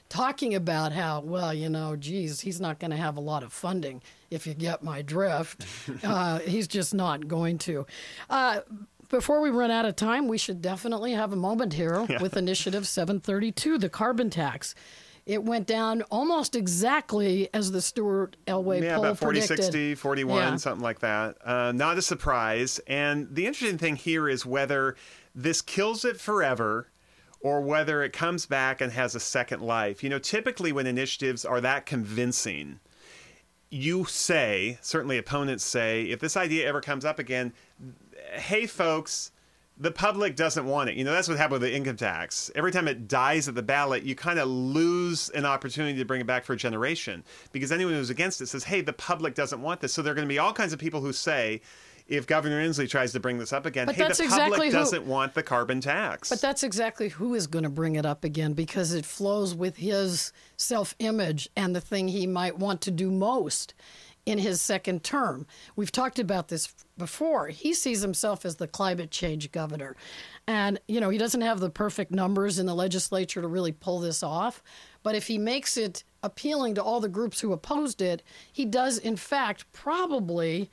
talking 0.08 0.54
about 0.54 0.92
how 0.92 1.20
well 1.20 1.52
you 1.52 1.68
know, 1.68 1.96
geez, 1.96 2.40
he's 2.40 2.62
not 2.62 2.78
going 2.78 2.92
to 2.92 2.96
have 2.96 3.18
a 3.18 3.20
lot 3.20 3.42
of 3.42 3.52
funding 3.52 4.00
if 4.30 4.46
you 4.46 4.54
get 4.54 4.82
my 4.82 5.02
drift. 5.02 5.66
uh, 6.02 6.38
he's 6.38 6.66
just 6.66 6.94
not 6.94 7.28
going 7.28 7.58
to. 7.58 7.84
Uh, 8.30 8.60
before 9.10 9.40
we 9.40 9.50
run 9.50 9.70
out 9.70 9.84
of 9.84 9.96
time, 9.96 10.28
we 10.28 10.38
should 10.38 10.62
definitely 10.62 11.12
have 11.12 11.32
a 11.32 11.36
moment 11.36 11.74
here 11.74 12.06
yeah. 12.08 12.22
with 12.22 12.36
Initiative 12.36 12.88
732, 12.88 13.78
the 13.78 13.88
carbon 13.88 14.30
tax. 14.30 14.74
It 15.26 15.44
went 15.44 15.66
down 15.66 16.02
almost 16.10 16.56
exactly 16.56 17.48
as 17.52 17.70
the 17.70 17.82
Stuart 17.82 18.36
Elway 18.46 18.82
yeah, 18.82 18.96
poll 18.96 19.04
about 19.04 19.18
40, 19.18 19.40
predicted. 19.40 19.64
60, 19.64 19.94
41, 19.96 20.36
yeah. 20.36 20.56
something 20.56 20.82
like 20.82 21.00
that. 21.00 21.36
Uh, 21.44 21.72
not 21.72 21.98
a 21.98 22.02
surprise. 22.02 22.80
And 22.86 23.28
the 23.30 23.46
interesting 23.46 23.78
thing 23.78 23.96
here 23.96 24.28
is 24.28 24.46
whether 24.46 24.96
this 25.34 25.60
kills 25.60 26.04
it 26.04 26.18
forever 26.18 26.88
or 27.40 27.60
whether 27.60 28.02
it 28.02 28.12
comes 28.12 28.46
back 28.46 28.80
and 28.80 28.92
has 28.92 29.14
a 29.14 29.20
second 29.20 29.60
life. 29.60 30.02
You 30.02 30.10
know, 30.10 30.18
typically 30.18 30.72
when 30.72 30.86
initiatives 30.86 31.44
are 31.44 31.60
that 31.60 31.86
convincing, 31.86 32.80
you 33.70 34.04
say, 34.04 34.78
certainly 34.80 35.16
opponents 35.16 35.64
say, 35.64 36.04
if 36.04 36.20
this 36.20 36.36
idea 36.36 36.68
ever 36.68 36.80
comes 36.80 37.04
up 37.04 37.18
again, 37.18 37.52
hey, 38.32 38.66
folks, 38.66 39.30
the 39.78 39.90
public 39.90 40.36
doesn't 40.36 40.66
want 40.66 40.90
it. 40.90 40.96
You 40.96 41.04
know, 41.04 41.12
that's 41.12 41.28
what 41.28 41.38
happened 41.38 41.62
with 41.62 41.70
the 41.70 41.74
income 41.74 41.96
tax. 41.96 42.50
Every 42.54 42.70
time 42.70 42.86
it 42.86 43.08
dies 43.08 43.48
at 43.48 43.54
the 43.54 43.62
ballot, 43.62 44.02
you 44.02 44.14
kind 44.14 44.38
of 44.38 44.48
lose 44.48 45.30
an 45.30 45.46
opportunity 45.46 45.96
to 45.98 46.04
bring 46.04 46.20
it 46.20 46.26
back 46.26 46.44
for 46.44 46.52
a 46.52 46.56
generation 46.56 47.24
because 47.52 47.72
anyone 47.72 47.94
who's 47.94 48.10
against 48.10 48.42
it 48.42 48.48
says, 48.48 48.64
hey, 48.64 48.82
the 48.82 48.92
public 48.92 49.34
doesn't 49.34 49.62
want 49.62 49.80
this. 49.80 49.94
So 49.94 50.02
there 50.02 50.12
are 50.12 50.14
going 50.14 50.28
to 50.28 50.32
be 50.32 50.38
all 50.38 50.52
kinds 50.52 50.74
of 50.74 50.78
people 50.78 51.00
who 51.00 51.12
say, 51.14 51.62
if 52.10 52.26
Governor 52.26 52.62
Inslee 52.66 52.90
tries 52.90 53.12
to 53.12 53.20
bring 53.20 53.38
this 53.38 53.52
up 53.52 53.64
again, 53.64 53.86
but 53.86 53.94
hey, 53.94 54.02
the 54.02 54.08
public 54.08 54.26
exactly 54.26 54.70
doesn't 54.70 55.04
who, 55.04 55.10
want 55.10 55.34
the 55.34 55.42
carbon 55.42 55.80
tax. 55.80 56.28
But 56.28 56.40
that's 56.40 56.62
exactly 56.62 57.08
who 57.08 57.34
is 57.34 57.46
going 57.46 57.62
to 57.62 57.70
bring 57.70 57.94
it 57.94 58.04
up 58.04 58.24
again 58.24 58.52
because 58.52 58.92
it 58.92 59.06
flows 59.06 59.54
with 59.54 59.76
his 59.76 60.32
self 60.56 60.94
image 60.98 61.48
and 61.56 61.74
the 61.74 61.80
thing 61.80 62.08
he 62.08 62.26
might 62.26 62.58
want 62.58 62.80
to 62.82 62.90
do 62.90 63.10
most. 63.10 63.74
in 64.26 64.38
his 64.38 64.60
second 64.60 65.02
term. 65.02 65.46
We've 65.76 65.90
talked 65.90 66.18
about 66.18 66.48
this 66.48 66.74
before. 66.98 67.48
He 67.48 67.72
sees 67.72 68.02
himself 68.02 68.44
as 68.44 68.56
the 68.56 68.68
climate 68.68 69.10
change 69.10 69.50
governor. 69.50 69.96
And, 70.46 70.78
you 70.86 71.00
know, 71.00 71.08
he 71.08 71.18
doesn't 71.18 71.40
have 71.40 71.60
the 71.60 71.70
perfect 71.70 72.10
numbers 72.12 72.58
in 72.58 72.66
the 72.66 72.74
legislature 72.74 73.40
to 73.40 73.48
really 73.48 73.72
pull 73.72 73.98
this 74.00 74.22
off. 74.22 74.62
But 75.02 75.14
if 75.14 75.26
he 75.26 75.38
makes 75.38 75.76
it 75.76 76.04
appealing 76.22 76.74
to 76.74 76.82
all 76.82 77.00
the 77.00 77.08
groups 77.08 77.40
who 77.40 77.52
opposed 77.52 78.02
it, 78.02 78.22
he 78.52 78.64
does, 78.66 78.98
in 78.98 79.16
fact, 79.16 79.64
probably 79.72 80.70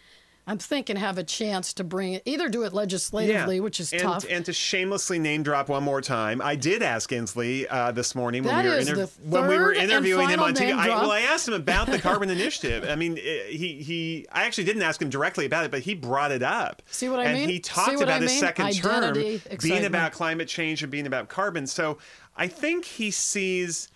I'm 0.50 0.58
thinking 0.58 0.96
have 0.96 1.18
a 1.18 1.24
chance 1.26 1.74
to 1.74 1.84
bring 1.84 2.14
it, 2.14 2.22
either 2.26 2.48
do 2.48 2.64
it 2.64 2.72
legislatively, 2.74 3.56
Yeah. 3.58 3.62
which 3.62 3.82
is 3.82 3.92
and, 3.92 4.02
tough. 4.02 4.26
And 4.30 4.46
to 4.46 4.54
shamelessly 4.54 5.20
name 5.20 5.44
drop 5.44 5.68
one 5.68 5.84
more 5.84 6.00
time, 6.00 6.42
I 6.42 6.56
did 6.56 6.82
ask 6.82 7.10
Inslee 7.10 7.68
uh, 7.70 7.92
this 7.92 8.16
morning 8.16 8.44
when 8.44 8.64
we 8.64 8.70
were 8.70 8.78
is 8.78 9.18
when 9.26 9.48
we 9.48 9.58
were 9.58 9.74
interviewing 9.74 10.30
him 10.30 10.40
on 10.40 10.54
TV. 10.54 10.72
I, 10.74 10.88
well, 10.88 11.12
I 11.12 11.20
asked 11.20 11.50
him 11.50 11.54
about 11.54 11.88
the 11.88 12.00
carbon 12.00 12.30
initiative. 12.38 12.86
I 12.90 12.96
mean, 12.96 13.18
eh, 13.18 13.48
he 13.50 13.82
he. 13.84 14.26
I 14.32 14.46
actually 14.46 14.64
didn't 14.64 14.84
ask 14.84 15.02
him 15.02 15.10
directly 15.10 15.46
about 15.46 15.66
it, 15.66 15.72
but 15.72 15.82
he 15.82 15.94
brought 15.94 16.32
it 16.32 16.44
up. 16.44 16.82
See 16.90 17.10
what 17.10 17.20
I 17.20 17.26
and 17.26 17.38
mean? 17.40 17.50
he 17.50 17.56
See 17.58 17.62
talked 17.64 18.02
about 18.02 18.08
I 18.10 18.20
his 18.20 18.32
mean? 18.32 18.40
second 18.40 18.66
Identity, 18.68 19.40
term 19.40 19.58
being 19.62 19.86
about 19.86 20.14
climate 20.14 20.48
change 20.48 20.82
and 20.82 20.90
being 20.90 21.08
about 21.08 21.28
carbon. 21.28 21.68
So 21.68 21.98
I 22.38 22.48
think 22.48 22.86
he 22.86 23.12
sees 23.12 23.90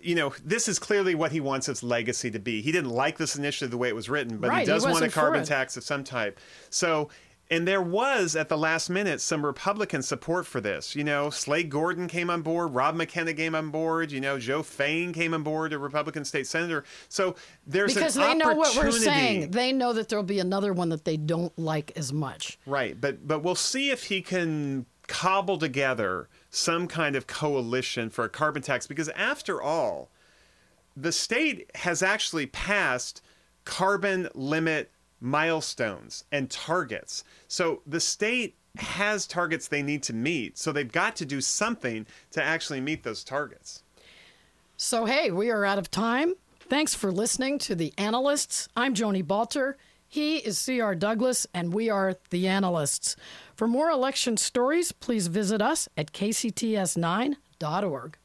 you 0.00 0.14
know, 0.14 0.32
this 0.44 0.68
is 0.68 0.78
clearly 0.78 1.14
what 1.14 1.32
he 1.32 1.40
wants 1.40 1.66
his 1.66 1.82
legacy 1.82 2.30
to 2.30 2.38
be. 2.38 2.60
He 2.62 2.72
didn't 2.72 2.90
like 2.90 3.18
this 3.18 3.36
initiative 3.36 3.70
the 3.70 3.78
way 3.78 3.88
it 3.88 3.94
was 3.94 4.08
written, 4.08 4.38
but 4.38 4.50
Right, 4.50 4.58
he 4.58 4.64
he 4.64 4.66
does 4.66 4.84
want 4.84 5.04
a 5.04 5.08
carbon 5.08 5.44
tax 5.44 5.76
of 5.76 5.84
some 5.84 6.04
type. 6.04 6.38
So, 6.70 7.08
and 7.50 7.66
there 7.66 7.82
was 7.82 8.34
at 8.34 8.48
the 8.48 8.58
last 8.58 8.90
minute 8.90 9.20
some 9.20 9.44
Republican 9.44 10.02
support 10.02 10.46
for 10.46 10.60
this. 10.60 10.96
You 10.96 11.04
know, 11.04 11.30
Slade 11.30 11.70
Gorton 11.70 12.08
came 12.08 12.28
on 12.28 12.42
board, 12.42 12.74
Rob 12.74 12.96
McKenna 12.96 13.34
came 13.34 13.54
on 13.54 13.70
board, 13.70 14.10
you 14.10 14.20
know, 14.20 14.38
Joe 14.38 14.62
Fain 14.62 15.12
came 15.12 15.32
on 15.32 15.42
board, 15.42 15.72
a 15.72 15.78
Republican 15.78 16.24
state 16.24 16.46
senator. 16.46 16.84
So 17.08 17.36
there's 17.66 17.94
because 17.94 18.16
an 18.16 18.22
they 18.22 18.34
know 18.34 18.54
what 18.54 18.76
we're 18.76 18.90
saying. 18.90 19.52
They 19.52 19.72
know 19.72 19.92
that 19.92 20.08
there'll 20.08 20.24
be 20.24 20.40
another 20.40 20.72
one 20.72 20.88
that 20.88 21.04
they 21.04 21.16
don't 21.16 21.56
like 21.58 21.92
as 21.96 22.12
much. 22.12 22.58
Right, 22.66 23.00
but 23.00 23.26
but 23.26 23.40
we'll 23.40 23.54
see 23.54 23.90
if 23.90 24.04
he 24.04 24.22
can 24.22 24.86
cobble 25.06 25.58
together 25.58 26.28
some 26.56 26.88
kind 26.88 27.14
of 27.16 27.26
coalition 27.26 28.08
for 28.08 28.24
a 28.24 28.28
carbon 28.28 28.62
tax 28.62 28.86
because 28.86 29.10
after 29.10 29.60
all, 29.60 30.08
the 30.96 31.12
state 31.12 31.70
has 31.74 32.02
actually 32.02 32.46
passed 32.46 33.20
carbon 33.64 34.28
limit 34.34 34.90
milestones 35.20 36.24
and 36.32 36.50
targets. 36.50 37.24
So 37.46 37.82
the 37.86 38.00
state 38.00 38.56
has 38.78 39.26
targets 39.26 39.68
they 39.68 39.82
need 39.82 40.02
to 40.04 40.14
meet. 40.14 40.56
So 40.56 40.72
they've 40.72 40.90
got 40.90 41.14
to 41.16 41.26
do 41.26 41.42
something 41.42 42.06
to 42.30 42.42
actually 42.42 42.80
meet 42.80 43.02
those 43.02 43.22
targets. 43.22 43.82
So, 44.78 45.04
hey, 45.04 45.30
we 45.30 45.50
are 45.50 45.64
out 45.64 45.78
of 45.78 45.90
time. 45.90 46.34
Thanks 46.60 46.94
for 46.94 47.12
listening 47.12 47.58
to 47.60 47.74
The 47.74 47.92
Analysts. 47.98 48.68
I'm 48.76 48.94
Joni 48.94 49.22
Balter. 49.22 49.74
He 50.08 50.36
is 50.38 50.58
C.R. 50.58 50.94
Douglas, 50.94 51.46
and 51.52 51.74
we 51.74 51.90
are 51.90 52.14
The 52.30 52.46
Analysts. 52.48 53.16
For 53.54 53.66
more 53.66 53.90
election 53.90 54.36
stories, 54.36 54.92
please 54.92 55.26
visit 55.26 55.60
us 55.60 55.88
at 55.96 56.12
kcts9.org. 56.12 58.18